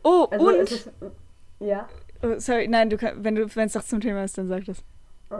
[0.04, 0.56] Oh, also und.
[0.62, 0.90] es ist,
[1.60, 1.88] ja.
[2.22, 4.66] Oh, sorry, nein, du kann, wenn du wenn es doch zum Thema ist, dann sag
[4.66, 4.84] das.
[5.30, 5.40] Oh.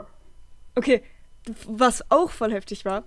[0.74, 1.02] Okay,
[1.66, 3.04] was auch voll heftig war,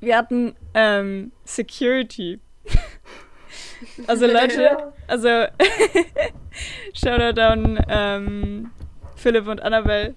[0.00, 2.40] wir hatten ähm, Security.
[4.06, 5.28] also Leute, also
[6.94, 8.70] Shoutout an ähm,
[9.22, 10.14] Philipp und Annabelle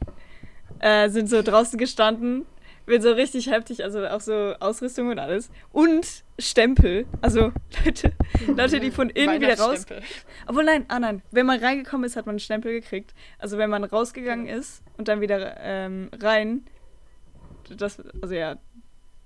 [0.80, 2.45] äh, sind so draußen gestanden
[2.88, 7.51] mit so richtig heftig, also auch so Ausrüstung und alles und Stempel, also
[7.86, 8.14] Leute,
[8.47, 9.86] Leute, die von innen wieder raus
[10.47, 13.14] obwohl nein, ah nein, wenn man reingekommen ist, hat man einen Stempel gekriegt.
[13.39, 16.66] Also wenn man rausgegangen ist und dann wieder ähm, rein,
[17.76, 18.58] das, also ja,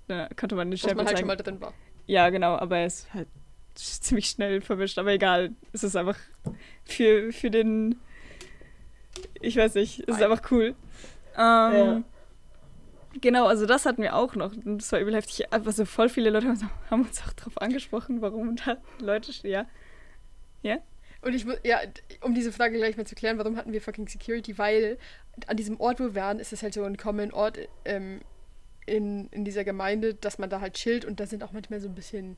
[0.08, 1.30] da konnte man den Dass Stempel man halt zeigen.
[1.30, 1.74] schon mal drin war.
[2.06, 3.28] Ja, genau, aber er ist halt
[3.76, 6.18] ziemlich schnell verwischt, aber egal, es ist einfach
[6.86, 8.00] für, für den,
[9.42, 10.76] ich weiß nicht, es ist einfach cool.
[11.38, 12.04] Ähm,
[13.22, 14.52] Genau, also das hatten wir auch noch.
[14.54, 15.52] Und das war übel heftig.
[15.52, 16.48] Aber so voll viele Leute
[16.92, 19.66] haben uns- auch darauf angesprochen, warum da Leute stehen.
[20.62, 20.78] Ja.
[21.24, 21.80] Und ich mu- ja,
[22.22, 24.58] um diese Frage gleich mal zu klären, warum hatten wir fucking Security?
[24.60, 24.98] Weil
[25.48, 28.22] an diesem Ort, wo wir waren, ist es halt so ein common Ort ähm,
[28.86, 31.90] in, in dieser Gemeinde, dass man da halt chillt und da sind auch manchmal so
[31.90, 32.38] ein bisschen,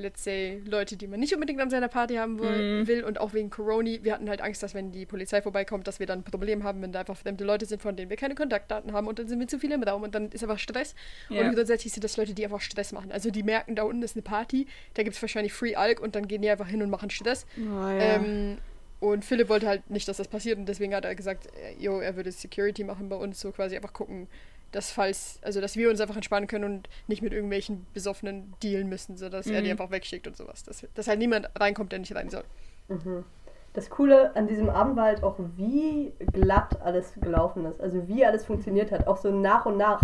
[0.00, 2.86] let's say, Leute, die man nicht unbedingt an seiner Party haben wo- Mhm.
[2.88, 3.90] will und auch wegen Corona.
[4.02, 6.82] Wir hatten halt Angst, dass wenn die Polizei vorbeikommt, dass wir dann ein Problem haben,
[6.82, 9.38] wenn da einfach fremde Leute sind, von denen wir keine Kontaktdaten haben und dann sind
[9.38, 10.94] wir zu viele im Raum und dann ist einfach Stress.
[11.28, 11.42] Ja.
[11.42, 13.12] Und grundsätzlich sind das Leute, die einfach Stress machen.
[13.12, 16.16] Also die merken, da unten ist eine Party, da gibt es wahrscheinlich Free Alk und
[16.16, 17.46] dann gehen die einfach hin und machen Stress.
[17.58, 17.98] Oh, ja.
[18.16, 18.58] Ähm,
[19.02, 22.00] Und Philipp wollte halt nicht, dass das passiert und deswegen hat er gesagt, äh, jo,
[22.00, 24.28] er würde Security machen bei uns, so quasi einfach gucken,
[24.72, 28.88] dass falls, also dass wir uns einfach entspannen können und nicht mit irgendwelchen Besoffenen dealen
[28.88, 29.54] müssen, sodass mhm.
[29.54, 29.72] er die mhm.
[29.72, 30.62] einfach wegschickt und sowas.
[30.62, 32.44] Dass, dass halt niemand reinkommt, der nicht rein soll.
[32.88, 33.24] Mhm.
[33.72, 37.80] Das Coole an diesem Abend war halt auch, wie glatt alles gelaufen ist.
[37.80, 40.02] Also wie alles funktioniert hat, auch so nach und nach.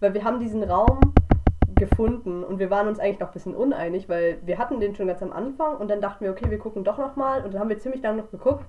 [0.00, 1.00] Weil wir haben diesen Raum
[1.76, 5.06] gefunden und wir waren uns eigentlich noch ein bisschen uneinig, weil wir hatten den schon
[5.06, 7.68] ganz am Anfang und dann dachten wir, okay, wir gucken doch nochmal und dann haben
[7.68, 8.64] wir ziemlich lange noch geguckt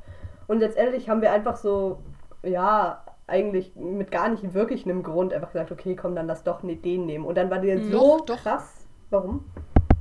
[0.48, 2.00] und letztendlich haben wir einfach so,
[2.44, 6.64] ja, eigentlich mit gar nicht wirklich einem Grund einfach gesagt, okay, komm, dann lass doch
[6.64, 7.26] nicht den nehmen.
[7.26, 8.88] Und dann war der so doch, krass.
[9.10, 9.46] Warum?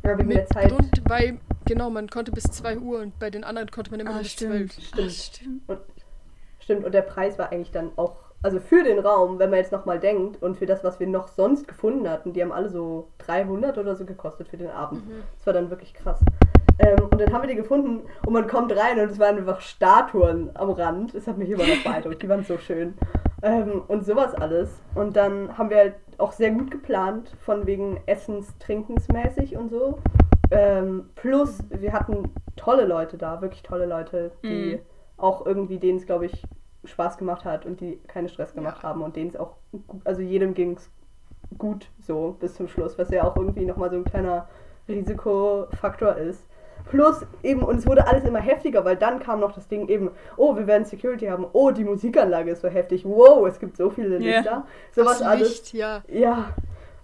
[0.02, 0.70] Wegen mit der Zeit.
[0.70, 4.10] Grund, weil, genau, man konnte bis 2 Uhr und bei den anderen konnte man immer
[4.10, 4.72] ah, nur bis 12.
[4.72, 5.12] Stimmt.
[5.12, 5.68] stimmt.
[5.68, 5.80] Und,
[6.60, 9.72] stimmt, und der Preis war eigentlich dann auch also für den Raum, wenn man jetzt
[9.72, 13.08] nochmal denkt und für das, was wir noch sonst gefunden hatten, die haben alle so
[13.18, 15.04] 300 oder so gekostet für den Abend.
[15.04, 15.22] Mhm.
[15.36, 16.20] Das war dann wirklich krass.
[16.78, 19.60] Ähm, und dann haben wir die gefunden und man kommt rein und es waren einfach
[19.60, 21.14] Statuen am Rand.
[21.14, 22.22] Das hat mich immer noch beeindruckt.
[22.22, 22.94] Die waren so schön.
[23.42, 24.82] Ähm, und sowas alles.
[24.94, 29.70] Und dann haben wir halt auch sehr gut geplant, von wegen Essens, Trinkens mäßig und
[29.70, 29.98] so.
[30.50, 34.80] Ähm, plus, wir hatten tolle Leute da, wirklich tolle Leute, die mhm.
[35.16, 36.42] auch irgendwie, denen es, glaube ich,
[36.84, 38.88] Spaß gemacht hat und die keine Stress gemacht ja.
[38.88, 39.56] haben und denen es auch,
[40.04, 40.90] also jedem ging es
[41.58, 44.48] gut so bis zum Schluss, was ja auch irgendwie nochmal so ein kleiner
[44.88, 46.46] Risikofaktor ist.
[46.88, 50.10] Plus eben, und es wurde alles immer heftiger, weil dann kam noch das Ding eben,
[50.36, 53.90] oh, wir werden Security haben, oh, die Musikanlage ist so heftig, wow, es gibt so
[53.90, 54.50] viele Lichter.
[54.50, 54.66] Yeah.
[54.92, 55.48] Sowas das alles.
[55.48, 56.02] Licht, ja.
[56.08, 56.50] Ja,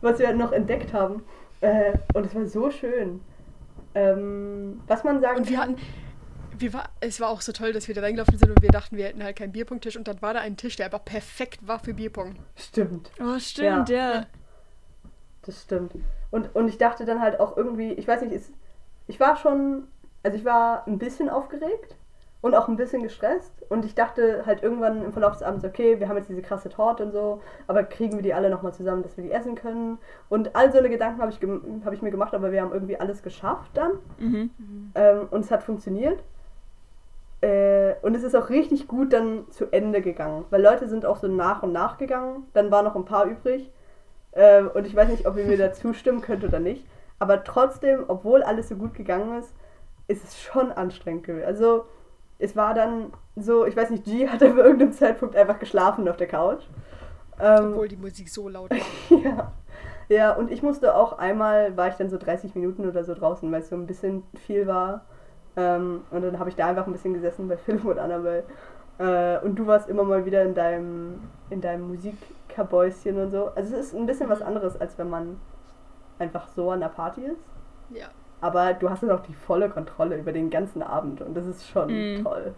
[0.00, 1.24] was wir noch entdeckt haben.
[1.60, 3.20] Äh, und es war so schön.
[3.94, 5.76] Ähm, was man sagen Und wir hatten,
[6.58, 8.96] wir war, es war auch so toll, dass wir da reingelaufen sind und wir dachten,
[8.96, 11.78] wir hätten halt keinen Bierpunkttisch und dann war da ein Tisch, der einfach perfekt war
[11.78, 12.36] für Bierpong.
[12.56, 13.10] Stimmt.
[13.20, 14.14] Oh, stimmt, ja.
[14.14, 14.26] ja.
[15.44, 15.92] Das stimmt.
[16.30, 18.52] Und, und ich dachte dann halt auch irgendwie, ich weiß nicht, ist,
[19.06, 19.88] ich war schon,
[20.22, 21.96] also ich war ein bisschen aufgeregt
[22.40, 26.00] und auch ein bisschen gestresst und ich dachte halt irgendwann im Verlauf des Abends, okay,
[26.00, 29.02] wir haben jetzt diese krasse Torte und so, aber kriegen wir die alle nochmal zusammen,
[29.02, 29.98] dass wir die essen können
[30.28, 31.40] und all so eine Gedanken habe ich,
[31.84, 34.50] hab ich mir gemacht, aber wir haben irgendwie alles geschafft dann mhm.
[34.94, 36.22] ähm, und es hat funktioniert
[37.42, 41.16] äh, und es ist auch richtig gut dann zu Ende gegangen, weil Leute sind auch
[41.16, 42.44] so nach und nach gegangen.
[42.54, 43.70] Dann waren noch ein paar übrig.
[44.30, 46.86] Äh, und ich weiß nicht, ob ihr mir da zustimmen könnt oder nicht.
[47.22, 49.54] Aber trotzdem, obwohl alles so gut gegangen ist,
[50.08, 51.46] ist es schon anstrengend gewesen.
[51.46, 51.84] Also,
[52.40, 56.16] es war dann so, ich weiß nicht, G hat auf irgendeinem Zeitpunkt einfach geschlafen auf
[56.16, 56.64] der Couch.
[57.38, 58.70] Ähm, Obwohl die Musik so laut
[59.10, 59.18] war.
[59.20, 59.52] ja.
[60.08, 63.52] Ja, und ich musste auch einmal, war ich dann so 30 Minuten oder so draußen,
[63.52, 65.02] weil es so ein bisschen viel war.
[65.56, 68.42] Ähm, und dann habe ich da einfach ein bisschen gesessen bei Philipp und Annabelle.
[68.98, 71.20] Äh, und du warst immer mal wieder in deinem,
[71.50, 73.52] in deinem Musikkabäuschen und so.
[73.54, 74.46] Also es ist ein bisschen was mhm.
[74.46, 75.36] anderes, als wenn man
[76.22, 77.42] einfach so an der Party ist.
[77.90, 78.08] Ja.
[78.40, 81.68] Aber du hast dann auch die volle Kontrolle über den ganzen Abend und das ist
[81.68, 82.24] schon mhm.
[82.24, 82.54] toll.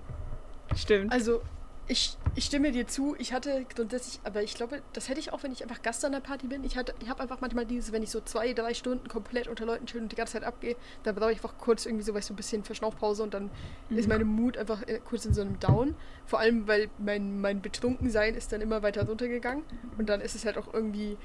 [0.74, 1.12] Stimmt.
[1.12, 1.42] Also
[1.86, 3.14] ich, ich stimme dir zu.
[3.18, 6.12] Ich hatte grundsätzlich, aber ich glaube, das hätte ich auch, wenn ich einfach Gast an
[6.12, 6.64] der Party bin.
[6.64, 9.84] Ich, ich habe einfach manchmal dieses, wenn ich so zwei, drei Stunden komplett unter Leuten
[9.84, 12.32] chill und die ganze Zeit abgehe, dann brauche ich einfach kurz irgendwie so, weißt, so
[12.32, 13.50] ein bisschen Verschnaufpause und dann
[13.90, 13.98] mhm.
[13.98, 15.94] ist meine Mut einfach äh, kurz in so einem Down.
[16.24, 19.64] Vor allem, weil mein, mein Betrunkensein ist dann immer weiter runtergegangen
[19.98, 21.18] und dann ist es halt auch irgendwie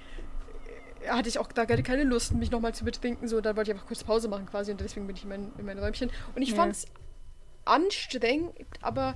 [1.08, 3.88] hatte ich auch da keine Lust, mich nochmal zu betrinken, so, dann wollte ich einfach
[3.88, 6.12] kurz Pause machen quasi und deswegen bin ich in mein, in mein Räumchen.
[6.36, 6.56] Und ich ja.
[6.56, 6.88] fand es
[7.66, 9.16] anstrengend, aber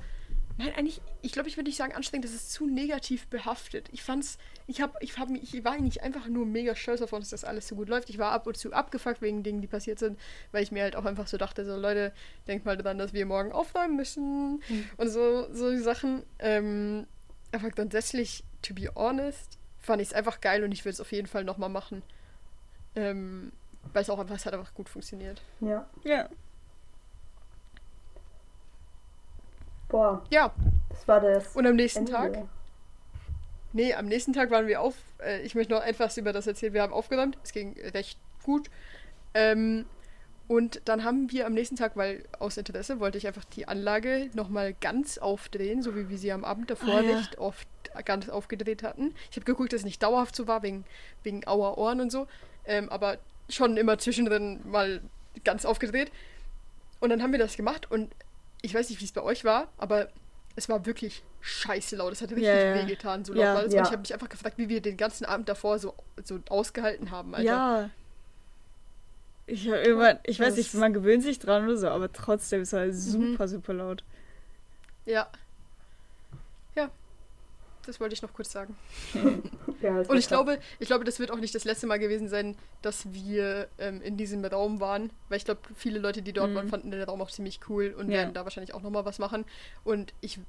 [0.57, 3.89] Nein, eigentlich, ich glaube, ich würde nicht sagen anstrengend, das ist zu negativ behaftet.
[3.91, 7.31] Ich fand's, ich habe, ich habe ich war nicht einfach nur mega stolz davon, dass
[7.31, 8.09] das alles so gut läuft.
[8.11, 10.19] Ich war ab und zu abgefuckt wegen Dingen, die passiert sind,
[10.51, 12.13] weil ich mir halt auch einfach so dachte, so Leute,
[12.47, 14.89] denkt mal daran, dass wir morgen aufräumen müssen mhm.
[14.97, 16.21] und so, so Sachen.
[16.37, 17.07] Ähm,
[17.51, 21.11] aber grundsätzlich, to be honest, fand ich es einfach geil und ich will es auf
[21.11, 22.01] jeden Fall nochmal machen.
[22.95, 23.51] Ähm,
[23.91, 25.41] weil es auch einfach, es hat einfach gut funktioniert.
[25.59, 25.85] Ja.
[26.03, 26.29] Ja.
[29.89, 30.23] Boah.
[30.31, 30.53] Ja.
[30.89, 31.55] Das war das.
[31.55, 32.11] Und am nächsten Ende.
[32.11, 32.45] Tag?
[33.73, 34.95] Nee, am nächsten Tag waren wir auf.
[35.19, 36.73] Äh, ich möchte noch etwas über das erzählen.
[36.73, 37.37] Wir haben aufgeräumt.
[37.43, 38.69] Es ging recht gut.
[39.33, 39.85] Ähm,
[40.47, 44.29] und dann haben wir am nächsten Tag, weil aus Interesse wollte ich einfach die Anlage
[44.33, 47.17] nochmal ganz aufdrehen, so wie wir sie am Abend davor ah, ja.
[47.17, 47.67] nicht oft
[48.05, 49.13] ganz aufgedreht hatten.
[49.31, 50.83] Ich habe geguckt, dass es nicht dauerhaft so war, wegen,
[51.23, 52.27] wegen auer Ohren und so.
[52.65, 53.19] Ähm, aber
[53.49, 55.01] schon immer zwischendrin mal
[55.43, 56.11] ganz aufgedreht.
[56.99, 58.13] Und dann haben wir das gemacht und
[58.61, 60.09] ich weiß nicht, wie es bei euch war, aber
[60.55, 62.13] es war wirklich scheiße laut.
[62.13, 63.73] Es hat richtig yeah, wehgetan, so laut ja, war es.
[63.73, 63.79] Ja.
[63.79, 67.11] Und ich habe mich einfach gefragt, wie wir den ganzen Abend davor so, so ausgehalten
[67.11, 67.45] haben, Alter.
[67.45, 67.89] Ja.
[69.45, 72.73] Ich, irgendwann, ich weiß nicht, man gewöhnt sich dran oder so, aber trotzdem ist es
[72.79, 73.49] halt super, mhm.
[73.49, 74.03] super laut.
[75.05, 75.27] Ja.
[76.75, 76.89] Ja.
[77.85, 78.75] das wollte ich noch kurz sagen.
[79.81, 82.55] Ja, Und ich glaube, ich glaube, das wird auch nicht das letzte Mal gewesen sein,
[82.81, 85.11] dass wir ähm, in diesem Raum waren.
[85.27, 86.55] Weil ich glaube, viele Leute, die dort Mhm.
[86.55, 88.19] waren, fanden den Raum auch ziemlich cool und Ja.
[88.19, 89.43] werden da wahrscheinlich auch nochmal was machen.
[89.83, 90.39] Und ich,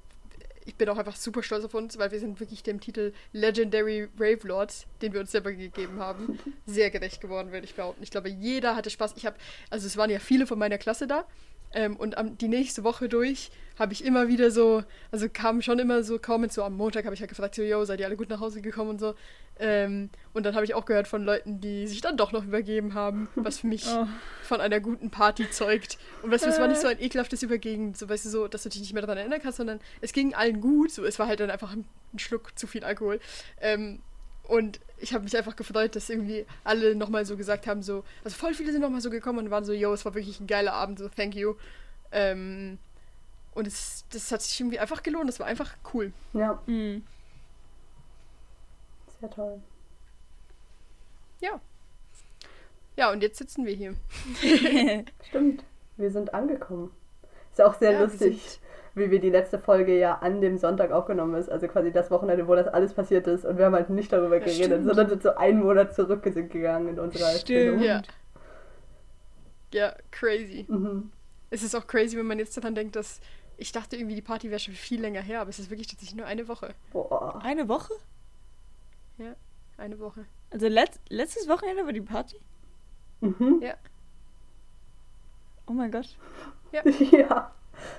[0.67, 4.09] ich bin auch einfach super stolz auf uns, weil wir sind wirklich dem Titel Legendary
[4.19, 8.03] Rave Lords, den wir uns selber gegeben haben, sehr gerecht geworden, würde ich behaupten.
[8.03, 9.15] Ich glaube, jeder hatte Spaß.
[9.17, 9.37] Ich habe,
[9.71, 11.27] also es waren ja viele von meiner Klasse da.
[11.75, 15.81] Ähm, und am, die nächste Woche durch habe ich immer wieder so, also kam schon
[15.81, 18.17] immer so Comments, so am Montag habe ich halt gefragt, so, yo, seid ihr alle
[18.17, 19.15] gut nach Hause gekommen und so.
[19.59, 22.95] Ähm, und dann habe ich auch gehört von Leuten, die sich dann doch noch übergeben
[22.95, 24.07] haben, was für mich Oh.
[24.43, 25.99] von einer guten Party zeugt.
[26.23, 28.63] Und weißt du, es war nicht so ein ekelhaftes Übergehen, so weißt du, so, dass
[28.63, 31.27] du dich nicht mehr daran erinnern kannst, sondern es ging allen gut, so es war
[31.27, 33.21] halt dann einfach ein, ein Schluck zu viel Alkohol.
[33.61, 34.01] Ähm,
[34.49, 38.37] und ich habe mich einfach gefreut, dass irgendwie alle nochmal so gesagt haben, so, also
[38.37, 40.73] voll viele sind nochmal so gekommen und waren so, yo, es war wirklich ein geiler
[40.73, 41.55] Abend, so, thank you.
[42.13, 42.79] Ähm,
[43.55, 46.13] und es, das hat sich irgendwie einfach gelohnt, das war einfach cool.
[46.33, 47.03] Ja, Mhm.
[49.21, 49.61] sehr toll.
[51.41, 51.61] Ja.
[52.97, 53.95] Ja, und jetzt sitzen wir hier.
[55.29, 55.65] Stimmt,
[55.97, 56.91] wir sind angekommen.
[57.51, 58.61] Ist auch sehr Ja, wir lustig, sind-
[58.95, 61.51] wie wir die letzte Folge ja an dem Sonntag aufgenommen ist.
[61.51, 63.45] Also quasi das Wochenende, wo das alles passiert ist.
[63.45, 64.85] Und wir haben halt nicht darüber Ja, geredet, stimmt.
[64.87, 67.81] sondern sind so einen Monat zurückgegangen in unserer Erzählung.
[67.83, 68.03] Ja.
[69.73, 70.65] Ja, crazy.
[70.69, 71.11] Mhm.
[71.51, 73.21] Es ist auch crazy, wenn man jetzt daran denkt, dass
[73.57, 76.17] ich dachte irgendwie, die Party wäre schon viel länger her, aber es ist wirklich tatsächlich
[76.17, 76.75] nur eine Woche.
[76.93, 77.41] Boah.
[77.43, 77.93] Eine Woche?
[79.77, 80.25] Eine Woche.
[80.51, 82.37] Also letzt, letztes Wochenende war die Party?
[83.21, 83.59] Mhm.
[83.61, 83.75] Ja.
[85.67, 86.17] Oh mein Gott.
[86.73, 86.81] ja.
[86.85, 87.01] Ist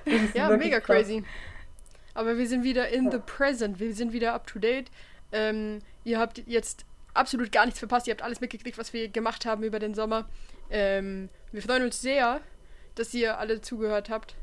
[0.34, 1.06] Ja, mega krass.
[1.06, 1.24] crazy.
[2.14, 3.78] Aber wir sind wieder in the present.
[3.78, 4.90] Wir sind wieder up to date.
[5.32, 8.06] Ähm, ihr habt jetzt absolut gar nichts verpasst.
[8.06, 10.28] Ihr habt alles mitgekriegt, was wir gemacht haben über den Sommer.
[10.70, 12.40] Ähm, wir freuen uns sehr,
[12.94, 14.34] dass ihr alle zugehört habt.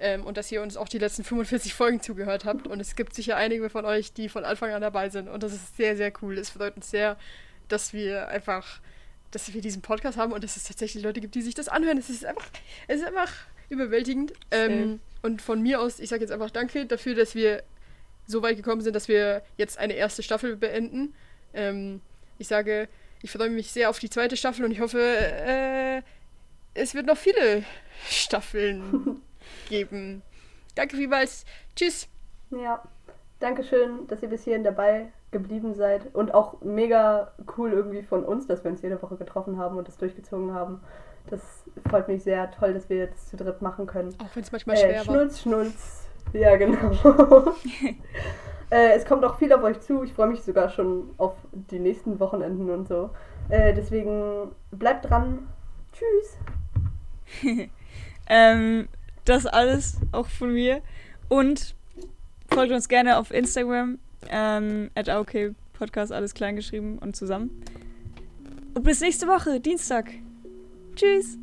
[0.00, 2.66] Ähm, und dass ihr uns auch die letzten 45 Folgen zugehört habt.
[2.66, 5.28] Und es gibt sicher einige von euch, die von Anfang an dabei sind.
[5.28, 6.38] Und das ist sehr, sehr cool.
[6.38, 7.16] Es freut uns sehr,
[7.66, 8.80] dass wir einfach,
[9.32, 11.98] dass wir diesen Podcast haben und dass es tatsächlich Leute gibt, die sich das anhören.
[11.98, 12.46] Es ist einfach,
[12.86, 13.32] es ist einfach
[13.68, 14.32] überwältigend.
[14.50, 17.62] Ähm, und von mir aus, ich sage jetzt einfach Danke dafür, dass wir
[18.26, 21.14] so weit gekommen sind, dass wir jetzt eine erste Staffel beenden.
[21.54, 22.00] Ähm,
[22.38, 22.88] ich sage,
[23.22, 26.02] ich freue mich sehr auf die zweite Staffel und ich hoffe, äh,
[26.74, 27.64] es wird noch viele
[28.08, 29.20] Staffeln
[29.68, 30.22] geben.
[30.74, 31.44] Danke vielmals.
[31.74, 32.08] Tschüss.
[32.50, 32.82] Ja.
[33.40, 36.12] Dankeschön, dass ihr bis hierhin dabei geblieben seid.
[36.14, 39.86] Und auch mega cool irgendwie von uns, dass wir uns jede Woche getroffen haben und
[39.86, 40.80] das durchgezogen haben.
[41.30, 41.40] Das
[41.88, 42.50] freut mich sehr.
[42.50, 44.14] Toll, dass wir das zu dritt machen können.
[44.18, 45.04] Auch wenn es manchmal Äh, schwer war.
[45.04, 46.08] Schnulz, Schnulz.
[46.32, 46.90] Ja, genau.
[48.70, 50.02] äh, es kommt auch viel auf euch zu.
[50.02, 53.10] Ich freue mich sogar schon auf die nächsten Wochenenden und so.
[53.48, 55.48] Äh, deswegen bleibt dran.
[55.92, 57.68] Tschüss.
[58.30, 58.88] Ähm,
[59.24, 60.82] das alles auch von mir.
[61.28, 61.74] Und
[62.50, 63.98] folgt uns gerne auf Instagram.
[64.28, 67.62] Ähm, at AOK Podcast, alles klein geschrieben und zusammen.
[68.74, 70.10] Und bis nächste Woche, Dienstag.
[70.98, 71.38] Tschüss.